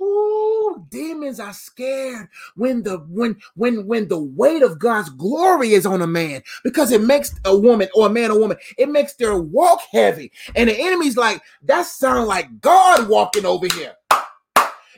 [0.00, 5.86] Ooh, demons are scared when the when when when the weight of God's glory is
[5.86, 9.14] on a man because it makes a woman or a man or woman it makes
[9.14, 13.94] their walk heavy and the enemy's like that sounds like God walking over here.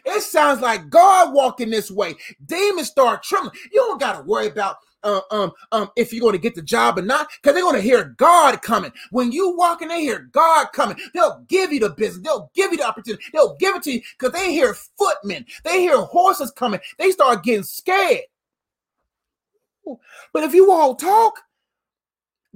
[0.05, 2.15] It sounds like God walking this way.
[2.45, 3.55] Demons start trembling.
[3.73, 6.63] You don't got to worry about uh, um, um, if you're going to get the
[6.63, 8.93] job or not, because they're going to hear God coming.
[9.11, 10.97] When you walk in, they hear God coming.
[11.15, 12.23] They'll give you the business.
[12.25, 13.25] They'll give you the opportunity.
[13.33, 15.47] They'll give it to you because they hear footmen.
[15.65, 16.81] They hear horses coming.
[16.99, 18.23] They start getting scared.
[20.33, 21.41] But if you all talk,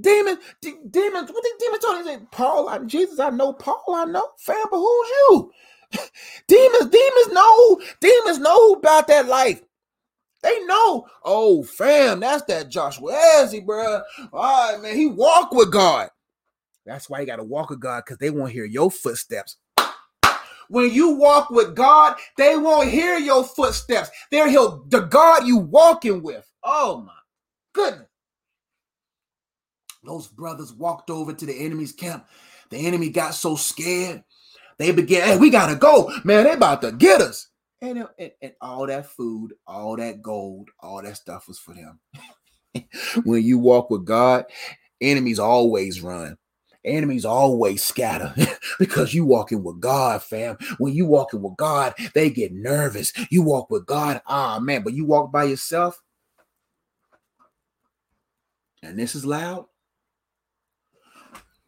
[0.00, 2.28] demon, d- demons, what the demons told you?
[2.30, 4.30] Paul, I'm Jesus, I know Paul, I know.
[4.38, 5.52] Fam, but who's you?
[6.48, 9.62] demons, demons know, demons know about that life.
[10.42, 14.02] They know, oh fam, that's that Joshua Eze, bro.
[14.32, 16.08] All right, man, he walk with God.
[16.84, 19.56] That's why you got to walk with God because they won't hear your footsteps.
[20.68, 24.10] When you walk with God, they won't hear your footsteps.
[24.30, 26.48] They'll the God you walking with.
[26.62, 27.12] Oh my
[27.72, 28.08] goodness.
[30.04, 32.26] Those brothers walked over to the enemy's camp.
[32.70, 34.22] The enemy got so scared.
[34.78, 36.12] They began, hey, we gotta go.
[36.24, 37.48] Man, they about to get us.
[37.82, 42.00] And, and, and all that food, all that gold, all that stuff was for them.
[43.24, 44.46] when you walk with God,
[45.00, 46.38] enemies always run.
[46.84, 48.32] Enemies always scatter
[48.78, 50.56] because you walking with God, fam.
[50.78, 53.12] When you walking with God, they get nervous.
[53.28, 56.00] You walk with God, ah man, but you walk by yourself,
[58.82, 59.66] and this is loud.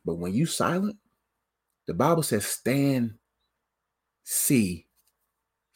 [0.04, 0.96] But when you silent,
[1.86, 3.14] the Bible says, stand,
[4.24, 4.86] see,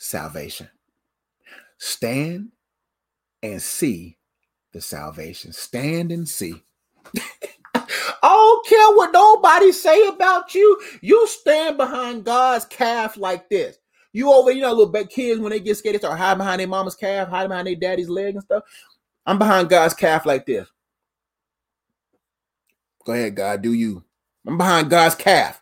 [0.02, 0.68] salvation.
[1.78, 2.48] Stand
[3.42, 4.18] and see
[4.72, 5.52] the salvation.
[5.52, 6.62] Stand and see.
[7.74, 7.84] I
[8.22, 10.80] don't care what nobody say about you.
[11.00, 13.78] You stand behind God's calf like this.
[14.12, 16.68] You over, you know, little kids when they get scared, they start hiding behind their
[16.68, 18.64] mama's calf, hiding behind their daddy's leg and stuff.
[19.24, 20.68] I'm behind God's calf like this.
[23.04, 24.04] Go ahead, God, do you.
[24.46, 25.61] I'm behind God's calf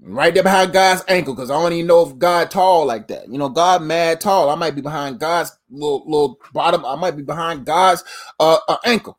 [0.00, 3.28] right there behind God's ankle because I don't even know if God tall like that.
[3.28, 4.50] You know, God mad tall.
[4.50, 6.84] I might be behind God's little little bottom.
[6.84, 8.04] I might be behind God's
[8.38, 9.18] uh, uh ankle.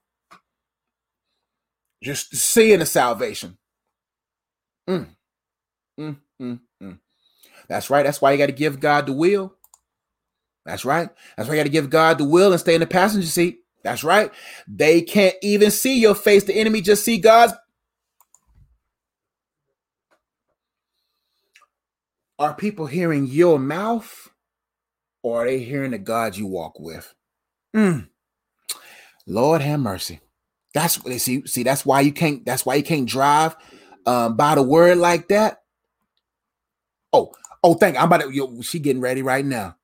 [2.04, 3.58] Just seeing the salvation.
[4.90, 5.08] Mm.
[6.00, 7.00] Mm, mm, mm.
[7.68, 8.04] That's right.
[8.04, 9.54] That's why you got to give God the will.
[10.66, 11.10] That's right.
[11.36, 13.60] That's why you got to give God the will and stay in the passenger seat.
[13.84, 14.32] That's right.
[14.68, 16.44] They can't even see your face.
[16.44, 17.54] The enemy just see God's
[22.40, 24.30] Are people hearing your mouth
[25.22, 27.14] or are they hearing the God you walk with?
[27.76, 28.08] Mm.
[29.28, 30.22] Lord have mercy.
[30.74, 33.58] That's what they see, see, that's why you can't, that's why you can't drive
[34.06, 35.64] um by the word like that.
[37.12, 39.76] Oh, oh, thank I'm about to yo, she getting ready right now.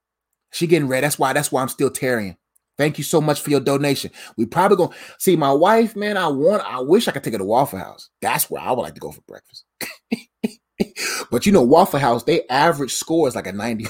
[0.52, 1.02] She getting ready.
[1.02, 2.38] That's why, that's why I'm still tearing.
[2.78, 4.12] Thank you so much for your donation.
[4.38, 6.16] We probably gonna see my wife, man.
[6.16, 8.10] I want, I wish I could take her to Waffle House.
[8.22, 9.66] That's where I would like to go for breakfast.
[11.32, 13.88] but you know, Waffle House, they average score is like a 90.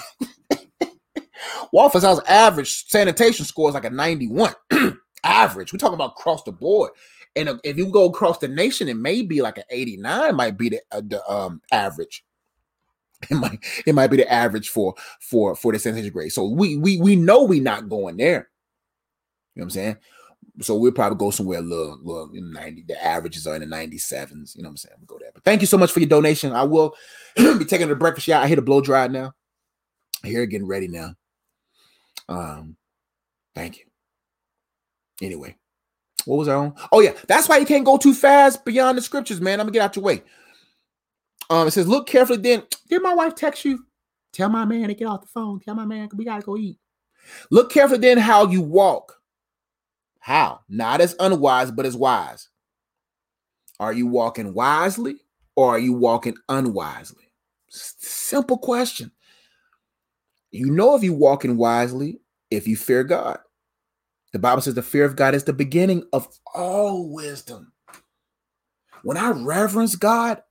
[1.72, 4.54] Waffle House average sanitation score is like a 91.
[5.26, 5.74] average.
[5.74, 6.92] We're talking about across the board.
[7.36, 10.70] And if you go across the nation, it may be like an 89, might be
[10.70, 12.24] the, uh, the um, average.
[13.32, 16.34] It might it might be the average for for for the sanitation grade.
[16.34, 18.50] So we we we know we not going there.
[19.56, 19.98] You know what I'm saying?
[20.62, 22.86] So we'll probably go somewhere a little, little in 90.
[22.88, 24.56] The averages are in the 97s.
[24.56, 24.96] You know what I'm saying?
[25.00, 25.32] We'll go there.
[25.34, 26.54] But thank you so much for your donation.
[26.54, 26.96] I will
[27.36, 29.34] be taking the breakfast Yeah, I hit a blow dry now.
[30.24, 31.14] Here getting ready now.
[32.30, 32.78] Um,
[33.54, 33.86] thank you.
[35.22, 35.56] Anyway,
[36.26, 36.74] what was I on?
[36.92, 37.14] Oh, yeah.
[37.28, 39.60] That's why you can't go too fast beyond the scriptures, man.
[39.60, 40.24] I'm gonna get out your way.
[41.50, 42.40] Um, it says, look carefully.
[42.40, 43.86] Then did my wife text you?
[44.34, 45.60] Tell my man to get off the phone.
[45.60, 46.78] Tell my man we gotta go eat.
[47.50, 49.15] Look carefully then how you walk.
[50.26, 50.62] How?
[50.68, 52.50] Not as unwise, but as wise.
[53.80, 55.18] Are you walking wisely
[55.56, 57.26] or are you walking unwisely?
[57.70, 59.12] Simple question.
[60.50, 63.38] You know if you're walking wisely if you fear God.
[64.34, 67.72] The Bible says the fear of God is the beginning of all wisdom.
[69.04, 70.42] When I reverence God,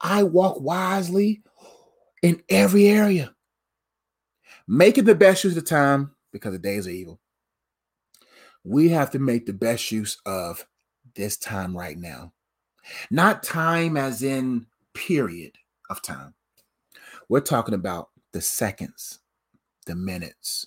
[0.00, 1.42] I walk wisely
[2.22, 3.34] in every area,
[4.68, 7.18] making the best use of the time because the days are evil.
[8.64, 10.66] We have to make the best use of
[11.14, 12.32] this time right now,
[13.10, 15.52] not time as in period
[15.90, 16.34] of time.
[17.28, 19.20] We're talking about the seconds,
[19.86, 20.66] the minutes,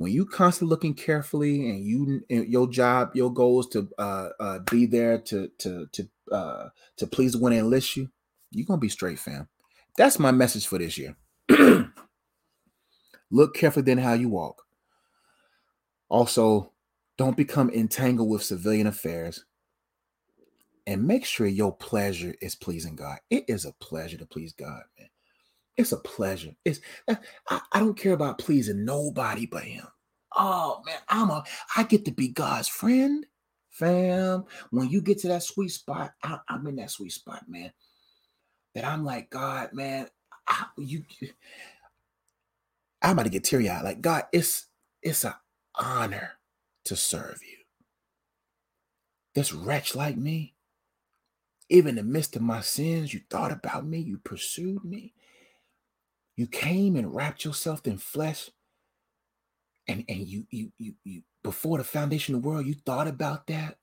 [0.00, 4.30] when you constantly looking carefully and you and your job your goal is to uh,
[4.40, 8.08] uh, be there to to to uh, to please the one and enlist you
[8.50, 9.48] you're gonna be straight fam.
[9.98, 11.16] That's my message for this year.
[13.30, 14.62] Look carefully then how you walk
[16.10, 16.72] also
[17.16, 19.44] don't become entangled with civilian affairs
[20.86, 24.82] and make sure your pleasure is pleasing god it is a pleasure to please god
[24.98, 25.08] man
[25.80, 26.54] it's a pleasure.
[26.64, 29.86] It's I, I don't care about pleasing nobody but him.
[30.36, 31.42] Oh man, I'm a
[31.74, 33.24] I get to be God's friend,
[33.70, 34.44] fam.
[34.70, 37.72] When you get to that sweet spot, I, am in that sweet spot, man.
[38.74, 40.08] That I'm like, God, man,
[40.46, 41.02] I, you
[43.02, 43.82] I'm about to get teary-eyed.
[43.82, 44.66] Like, God, it's
[45.02, 45.32] it's an
[45.80, 46.32] honor
[46.84, 47.56] to serve you.
[49.34, 50.54] This wretch like me,
[51.68, 55.14] even in the midst of my sins, you thought about me, you pursued me.
[56.36, 58.50] You came and wrapped yourself in flesh.
[59.86, 63.46] And, and you, you, you, you, before the foundation of the world, you thought about
[63.48, 63.78] that.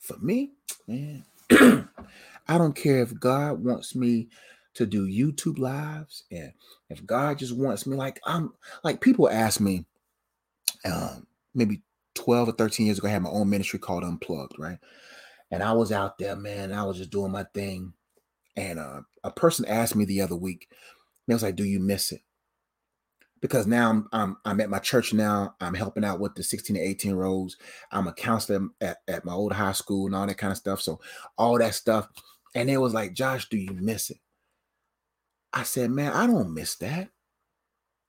[0.00, 0.52] For me,
[0.88, 4.28] man, I don't care if God wants me
[4.74, 6.52] to do YouTube lives and
[6.90, 9.86] if God just wants me, like I'm like people ask me,
[10.84, 11.82] um, maybe
[12.14, 14.78] 12 or 13 years ago, I had my own ministry called Unplugged, right?
[15.50, 17.92] And I was out there, man, I was just doing my thing.
[18.56, 20.68] And uh, a person asked me the other week,
[21.28, 22.20] I was like, do you miss it?
[23.40, 25.54] Because now I'm, I'm I'm at my church now.
[25.60, 27.58] I'm helping out with the 16 to 18 year olds.
[27.92, 30.80] I'm a counselor at, at my old high school and all that kind of stuff.
[30.80, 30.98] So
[31.36, 32.08] all that stuff.
[32.54, 34.18] And it was like, Josh, do you miss it?
[35.52, 37.10] I said, man, I don't miss that.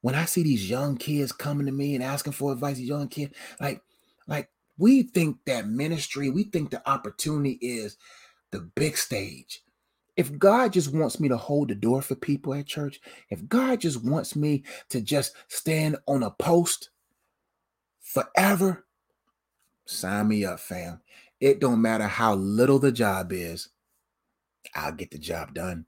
[0.05, 3.07] When I see these young kids coming to me and asking for advice, these young
[3.07, 3.81] kids, like,
[4.27, 7.97] like we think that ministry, we think the opportunity is
[8.51, 9.63] the big stage
[10.15, 13.81] if God just wants me to hold the door for people at church, if God
[13.81, 16.89] just wants me to just stand on a post
[18.01, 18.85] forever,
[19.85, 21.01] sign me up, fam.
[21.39, 23.69] It don't matter how little the job is,
[24.73, 25.85] I'll get the job done.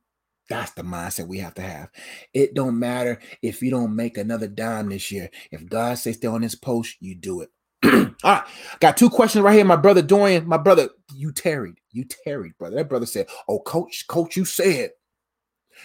[0.50, 1.90] That's the mindset we have to have.
[2.34, 5.30] It don't matter if you don't make another dime this year.
[5.52, 7.50] If God says stay on this post, you do it.
[8.24, 8.44] All right,
[8.80, 9.66] got two questions right here.
[9.66, 12.78] My brother Dorian, my brother, you tarried, you tarried, brother.
[12.78, 14.92] That brother said, "Oh, coach, coach, you said,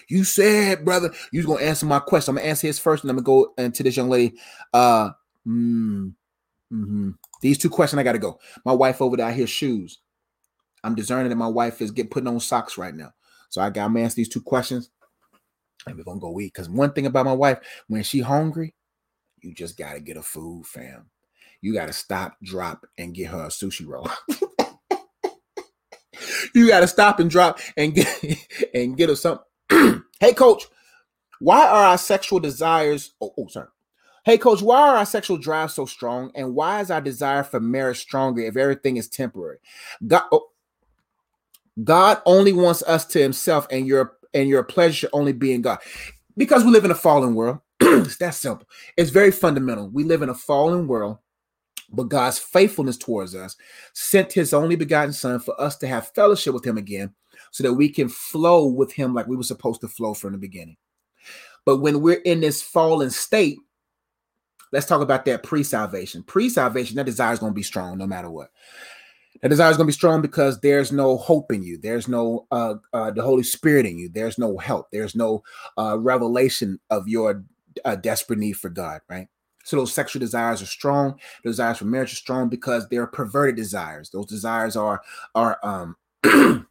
[0.08, 2.32] you said, brother, you gonna answer my question.
[2.32, 4.36] I'm gonna answer his first, and I'm gonna go into this young lady.
[4.72, 5.10] Uh,
[5.46, 6.12] mm,
[6.72, 7.10] mm-hmm.
[7.40, 8.38] these two questions, I gotta go.
[8.64, 9.98] My wife over there, I hear shoes.
[10.84, 13.12] I'm discerning that my wife is getting putting on socks right now,
[13.52, 14.90] so I got to answer these two questions,
[15.86, 16.54] and we're gonna go eat.
[16.54, 18.74] Because one thing about my wife, when she hungry,
[19.40, 21.10] you just gotta get her food, fam
[21.62, 24.10] you got to stop, drop, and get her a sushi roll.
[26.54, 28.08] you got to stop and drop and get
[28.74, 29.44] and get her something.
[30.20, 30.64] hey, coach,
[31.40, 33.14] why are our sexual desires?
[33.20, 33.68] Oh, oh, sorry.
[34.24, 36.30] Hey, coach, why are our sexual drives so strong?
[36.34, 39.58] And why is our desire for marriage stronger if everything is temporary?
[40.06, 40.48] God, oh,
[41.82, 45.62] God only wants us to himself, and your and your pleasure should only be in
[45.62, 45.78] God.
[46.36, 47.58] Because we live in a fallen world.
[47.80, 48.66] it's that simple.
[48.96, 49.88] It's very fundamental.
[49.88, 51.18] We live in a fallen world,
[51.90, 53.56] but God's faithfulness towards us
[53.92, 57.12] sent his only begotten son for us to have fellowship with him again
[57.50, 60.38] so that we can flow with him like we were supposed to flow from the
[60.38, 60.76] beginning.
[61.64, 63.58] But when we're in this fallen state,
[64.72, 66.22] let's talk about that pre-salvation.
[66.22, 68.50] Pre-salvation, that desire is going to be strong no matter what.
[69.40, 71.78] That desire is going to be strong because there's no hope in you.
[71.78, 74.08] There's no uh, uh, the Holy Spirit in you.
[74.08, 74.90] There's no help.
[74.92, 75.42] There's no
[75.78, 77.44] uh, revelation of your
[77.84, 79.00] uh, desperate need for God.
[79.08, 79.28] Right.
[79.64, 81.18] So those sexual desires are strong.
[81.44, 84.10] Desires for marriage are strong because they're perverted desires.
[84.10, 85.02] Those desires are
[85.34, 85.96] are um,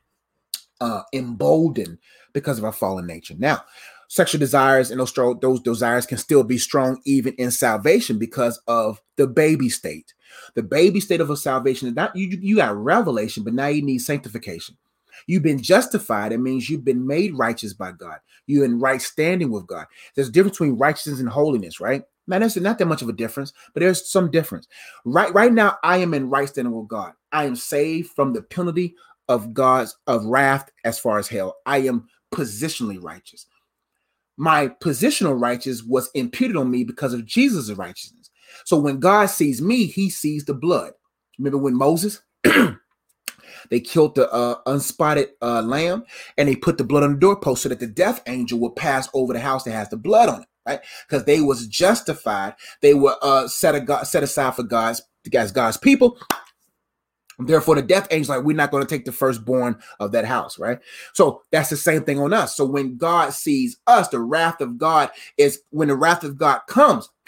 [0.82, 1.98] uh, emboldened
[2.34, 3.36] because of our fallen nature.
[3.38, 3.64] Now,
[4.08, 9.02] sexual desires and those those desires can still be strong even in salvation because of
[9.16, 10.14] the baby state.
[10.56, 12.28] The baby state of salvation is not you.
[12.42, 14.78] You got revelation, but now you need sanctification.
[15.28, 16.32] You've been justified.
[16.32, 18.18] It means you've been made righteous by God.
[18.48, 19.86] You're in right standing with God.
[20.16, 22.04] There's a difference between righteousness and holiness, right?
[22.28, 24.68] Man, there's not that much of a difference, but there's some difference.
[25.06, 27.14] Right, right now, I am in right standing with God.
[27.32, 28.96] I am saved from the penalty
[29.30, 31.58] of God's of wrath as far as hell.
[31.66, 33.46] I am positionally righteous
[34.38, 38.21] my positional righteousness was imputed on me because of Jesus' righteousness.
[38.66, 40.94] So when God sees me, he sees the blood.
[41.38, 42.22] Remember when Moses
[43.70, 46.04] they killed the uh, unspotted uh, lamb
[46.38, 49.10] and they put the blood on the doorpost so that the death angel will pass
[49.14, 50.80] over the house that has the blood on it, right?
[51.08, 55.02] Because they was justified, they were uh, set, a, set aside for God's
[55.34, 56.18] as God's people,
[57.48, 60.60] Therefore, the death angel like, we're not going to take the firstborn of that house,
[60.60, 60.80] right?
[61.14, 62.56] So that's the same thing on us.
[62.56, 66.62] So when God sees us, the wrath of God is when the wrath of God
[66.68, 67.10] comes,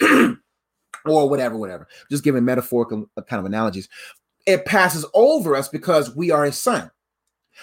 [1.04, 1.86] or whatever, whatever.
[2.10, 3.88] Just giving metaphorical uh, kind of analogies.
[4.46, 6.90] It passes over us because we are his son.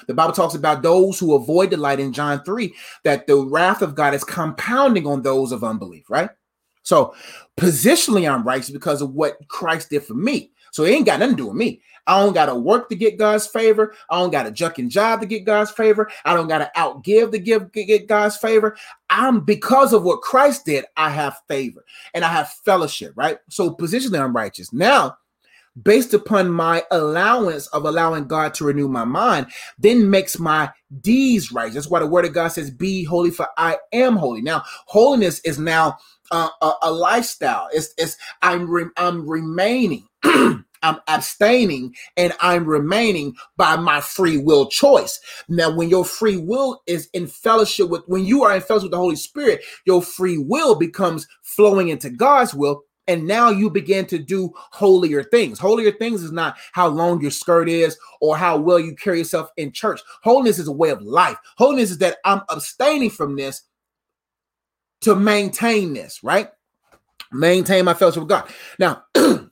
[0.08, 2.74] The Bible talks about those who avoid the light in John 3,
[3.04, 6.30] that the wrath of God is compounding on those of unbelief, right?
[6.84, 7.14] So
[7.58, 10.52] positionally, I'm righteous because of what Christ did for me.
[10.72, 11.82] So it ain't got nothing to do with me.
[12.08, 13.94] I don't got to work to get God's favor.
[14.10, 16.10] I don't got juck and job to get God's favor.
[16.26, 18.76] I don't got to outgive to give get God's favor.
[19.10, 23.38] I'm because of what Christ did, I have favor and I have fellowship, right?
[23.50, 24.74] So positionally, I'm righteous.
[24.74, 25.18] Now,
[25.82, 29.48] based upon my allowance of allowing God to renew my mind,
[29.78, 31.72] then makes my deeds right.
[31.72, 34.42] That's why the word of God says, Be holy, for I am holy.
[34.42, 35.98] Now, holiness is now
[36.32, 37.68] uh, a, a, lifestyle.
[37.74, 40.08] It's, it's I'm re, I'm remaining.
[40.84, 45.20] I'm abstaining and I'm remaining by my free will choice.
[45.48, 48.92] Now, when your free will is in fellowship with, when you are in fellowship with
[48.94, 52.84] the Holy Spirit, your free will becomes flowing into God's will.
[53.12, 55.60] And now you begin to do holier things.
[55.60, 59.50] Holier things is not how long your skirt is or how well you carry yourself
[59.58, 60.02] in church.
[60.24, 61.38] Holiness is a way of life.
[61.58, 63.64] Holiness is that I'm abstaining from this
[65.02, 66.50] to maintain this, right?
[67.32, 68.50] Maintain my fellowship with God.
[68.80, 69.04] Now,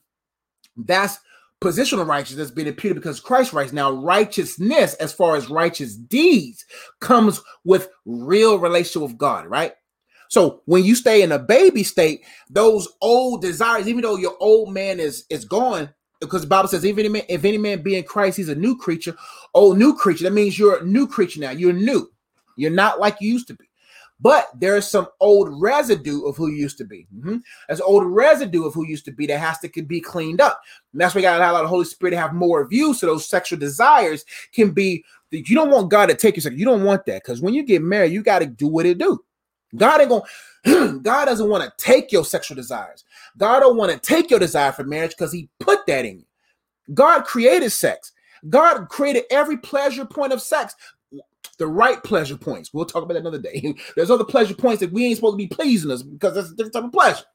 [0.85, 1.19] That's
[1.61, 6.65] positional righteousness being imputed because Christ right now righteousness as far as righteous deeds
[7.01, 9.73] comes with real relationship with God, right?
[10.29, 14.73] So when you stay in a baby state, those old desires, even though your old
[14.73, 18.37] man is is gone, because the Bible says, even if any man be in Christ,
[18.37, 19.15] he's a new creature.
[19.53, 20.23] Oh, new creature.
[20.23, 21.51] That means you're a new creature now.
[21.51, 22.09] You're new.
[22.55, 23.69] You're not like you used to be
[24.21, 27.07] but there's some old residue of who used to be.
[27.15, 27.37] Mm-hmm.
[27.67, 30.61] There's old residue of who used to be that has to be cleaned up.
[30.91, 32.93] And that's why you got to allow the Holy Spirit to have more of you,
[32.93, 35.03] so those sexual desires can be.
[35.31, 37.83] You don't want God to take your You don't want that because when you get
[37.83, 39.23] married, you got to do what it do.
[39.75, 40.99] God ain't gonna.
[40.99, 43.05] God doesn't want to take your sexual desires.
[43.37, 46.25] God don't want to take your desire for marriage because He put that in you.
[46.93, 48.11] God created sex.
[48.49, 50.75] God created every pleasure point of sex
[51.59, 52.73] the right pleasure points.
[52.73, 53.75] We'll talk about that another day.
[53.95, 56.55] There's other pleasure points that we ain't supposed to be pleasing us because that's a
[56.55, 57.25] different type of pleasure.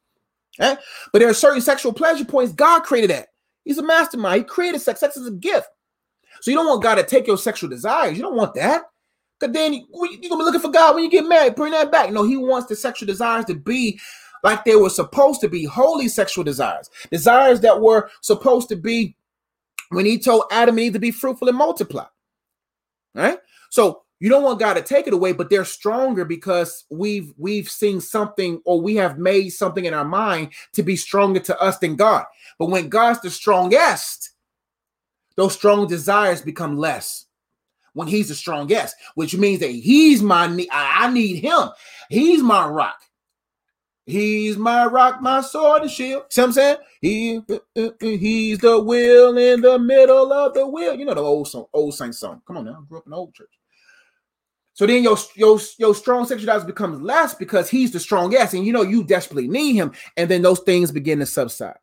[0.59, 0.81] Okay?
[1.13, 3.29] But there are certain sexual pleasure points God created that.
[3.65, 4.39] He's a mastermind.
[4.39, 5.01] He created sex.
[5.01, 5.69] Sex is a gift.
[6.41, 8.17] So you don't want God to take your sexual desires.
[8.17, 8.83] You don't want that.
[9.45, 11.55] Because then you, are going to be looking for God when you get married.
[11.55, 12.11] Bring that back.
[12.11, 14.01] No, he wants the sexual desires to be
[14.43, 16.91] like they were supposed to be holy sexual desires.
[17.11, 19.17] Desires that were supposed to be
[19.91, 22.07] when he told Adam and Eve to be fruitful and multiply.
[23.15, 23.39] Right?
[23.71, 27.69] So you don't want God to take it away, but they're stronger because we've we've
[27.69, 31.79] seen something or we have made something in our mind to be stronger to us
[31.79, 32.25] than God.
[32.59, 34.31] But when God's the strongest,
[35.37, 37.27] those strong desires become less.
[37.95, 41.71] When He's the strongest, which means that He's my I need Him.
[42.11, 43.01] He's my rock.
[44.07, 46.25] He's my rock, my sword and shield.
[46.29, 46.77] See what I'm saying?
[47.01, 47.41] He,
[48.01, 50.95] he's the wheel in the middle of the wheel.
[50.95, 52.43] You know the old song, old saint song.
[52.47, 53.49] Come on now, I grew up in the old church.
[54.75, 58.73] So then your your your strong sexuality becomes less because he's the strongest, and you
[58.73, 61.79] know you desperately need him, and then those things begin to subside.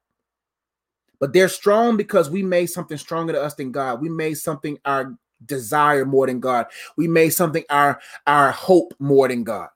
[1.20, 4.02] But they're strong because we made something stronger to us than God.
[4.02, 5.16] We made something our
[5.46, 6.68] desire more than God.
[6.98, 9.70] We made something our our hope more than God.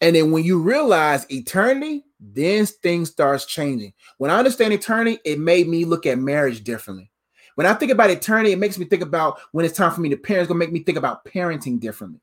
[0.00, 3.92] And then when you realize eternity, then things starts changing.
[4.18, 7.10] When I understand eternity, it made me look at marriage differently.
[7.56, 10.08] When I think about eternity, it makes me think about when it's time for me
[10.08, 10.42] to parent.
[10.42, 12.20] It's gonna make me think about parenting differently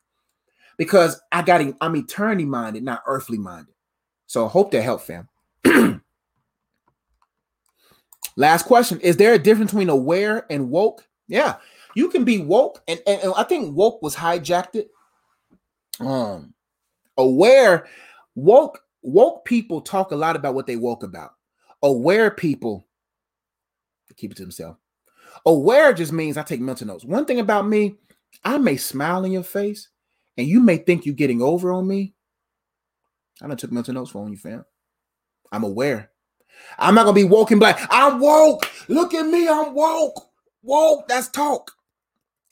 [0.77, 3.73] because I got I'm eternity minded, not earthly minded.
[4.27, 5.27] So I hope that helped, fam.
[8.35, 11.07] Last question: Is there a difference between aware and woke?
[11.27, 11.57] Yeah,
[11.95, 14.85] you can be woke, and, and, and I think woke was hijacked.
[15.99, 16.53] Um,
[17.17, 17.87] aware,
[18.35, 21.31] woke, woke people talk a lot about what they woke about.
[21.83, 22.87] Aware people
[24.17, 24.77] keep it to themselves.
[25.45, 27.05] Aware just means I take mental notes.
[27.05, 27.95] One thing about me,
[28.43, 29.89] I may smile in your face,
[30.35, 32.13] and you may think you're getting over on me.
[33.41, 34.65] I done took mental notes for you, fam.
[35.51, 36.09] I'm aware.
[36.79, 37.79] I'm not gonna be woke and black.
[37.91, 38.69] I'm woke.
[38.87, 39.47] Look at me.
[39.47, 40.26] I'm woke.
[40.67, 41.07] Woke.
[41.07, 41.71] That's talk.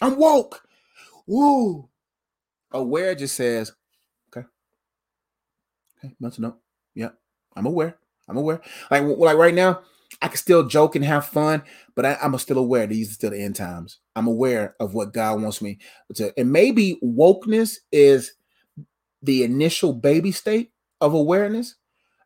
[0.02, 0.64] I'm woke.
[1.28, 1.90] Woo.
[2.72, 3.74] Oh, aware just says,
[4.30, 4.48] okay.
[5.98, 6.58] Okay, mental note.
[6.94, 7.10] Yeah,
[7.56, 7.98] I'm aware.
[8.28, 8.62] I'm aware.
[8.90, 9.82] Like, like right now,
[10.22, 11.64] I can still joke and have fun,
[11.94, 14.00] but I, am still aware these are still the end times.
[14.16, 15.80] I'm aware of what God wants me
[16.16, 16.34] to.
[16.40, 18.34] And maybe wokeness is
[19.22, 20.72] the initial baby state
[21.02, 21.76] of awareness,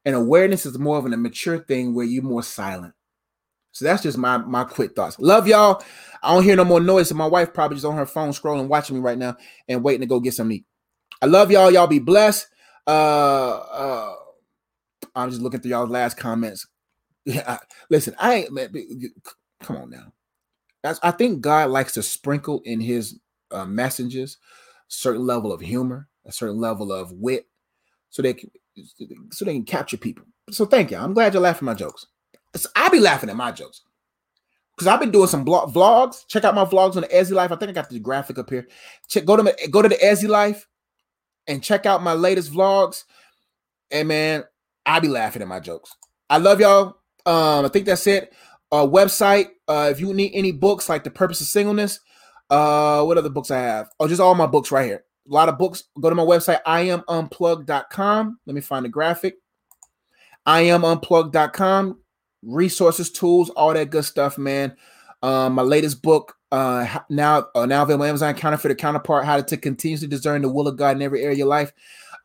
[0.05, 2.93] and awareness is more of an mature thing where you're more silent.
[3.71, 5.19] So that's just my my quick thoughts.
[5.19, 5.83] Love y'all.
[6.21, 7.09] I don't hear no more noise.
[7.09, 9.37] So my wife probably just on her phone scrolling, watching me right now,
[9.67, 10.65] and waiting to go get some meat.
[11.21, 11.71] I love y'all.
[11.71, 12.47] Y'all be blessed.
[12.87, 14.15] Uh, uh,
[15.15, 16.67] I'm just looking through y'all's last comments.
[17.25, 17.57] Yeah, I,
[17.91, 18.51] listen, I ain't.
[18.51, 18.71] Man,
[19.61, 20.13] come on now.
[20.81, 23.19] That's, I think God likes to sprinkle in His
[23.51, 24.37] uh, messages
[24.89, 27.47] certain level of humor, a certain level of wit,
[28.09, 28.49] so they can
[29.31, 30.25] so they can capture people.
[30.51, 30.97] So thank you.
[30.97, 32.07] I'm glad you're laughing my jokes.
[32.75, 33.81] I be laughing at my jokes
[34.75, 36.25] because I've been doing some blog, vlogs.
[36.27, 37.51] Check out my vlogs on the Ezzy Life.
[37.51, 38.67] I think I got the graphic up here.
[39.09, 40.67] Check go to go to the Ezzy Life
[41.47, 43.03] and check out my latest vlogs.
[43.91, 44.43] And man,
[44.85, 45.95] I be laughing at my jokes.
[46.29, 46.95] I love y'all.
[47.25, 48.33] Um, I think that's it.
[48.71, 49.47] Uh, website.
[49.67, 51.99] Uh, if you need any books like The Purpose of Singleness,
[52.49, 53.89] uh, what other books I have?
[53.99, 55.03] Oh, just all my books right here.
[55.29, 55.83] A lot of books.
[55.99, 58.39] Go to my website, iamunplug.com.
[58.45, 59.35] Let me find the graphic.
[60.47, 61.97] iamunplugged.com
[62.41, 64.75] resources, tools, all that good stuff, man.
[65.21, 69.57] Um, my latest book, uh, now uh, now available on Amazon, Counterfeit Counterpart: How to
[69.57, 71.73] continuously discern the will of God in every area of your life.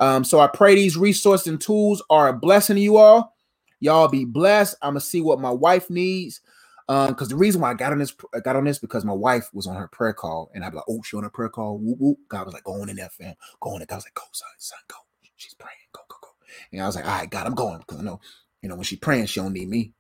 [0.01, 3.37] Um, so I pray these resources and tools are a blessing to you all.
[3.81, 4.77] Y'all be blessed.
[4.83, 6.41] I'm gonna see what my wife needs.
[6.89, 9.13] Um, because the reason why I got on this, I got on this because my
[9.13, 11.49] wife was on her prayer call, and I'd be like, "Oh, she on her prayer
[11.49, 12.19] call." Whoop, whoop.
[12.29, 13.35] God was like, "Go on in there, fam.
[13.61, 13.87] Go on." There.
[13.87, 14.97] God was like, "Go, son, son, go."
[15.37, 15.75] She's praying.
[15.93, 16.29] Go, go, go.
[16.73, 18.21] And I was like, "All right, God, I'm going." Because I know,
[18.63, 19.93] you know, when she praying, she don't need me.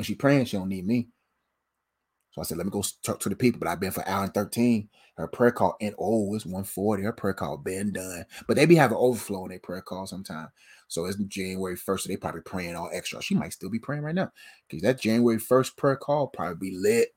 [0.00, 1.08] When she praying, she don't need me.
[2.30, 3.58] So I said, let me go talk to the people.
[3.58, 4.88] But I've been for hour and 13.
[5.18, 7.02] Her prayer call, and oh, it's 140.
[7.02, 8.24] Her prayer call been done.
[8.48, 10.48] But they be having overflow in their prayer call sometime.
[10.88, 12.00] So it's January 1st.
[12.00, 13.20] So they probably praying all extra.
[13.20, 14.32] She might still be praying right now.
[14.66, 17.10] Because that January 1st prayer call probably be lit.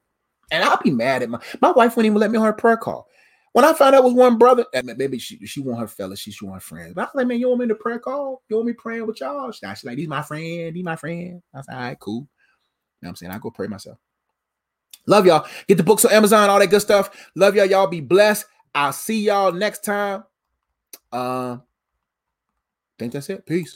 [0.52, 2.76] And I'll be mad at my my wife wouldn't even let me on her prayer
[2.76, 3.08] call.
[3.54, 6.44] When I found out was one brother, maybe she she want her fellas, she, she
[6.44, 6.96] want her friends.
[6.96, 8.42] But I was like, man, you want me to prayer call?
[8.50, 9.50] You want me praying with y'all?
[9.54, 11.42] She's like, he's my friend, he's my friend.
[11.54, 12.28] I was like, all right, cool
[13.04, 13.32] know what I'm saying?
[13.32, 13.98] I go pray myself.
[15.06, 15.46] Love y'all.
[15.68, 17.10] Get the books on Amazon, all that good stuff.
[17.36, 17.66] Love y'all.
[17.66, 18.46] Y'all be blessed.
[18.74, 20.24] I'll see y'all next time.
[21.12, 21.58] Uh,
[22.98, 23.46] think that's it.
[23.46, 23.76] Peace.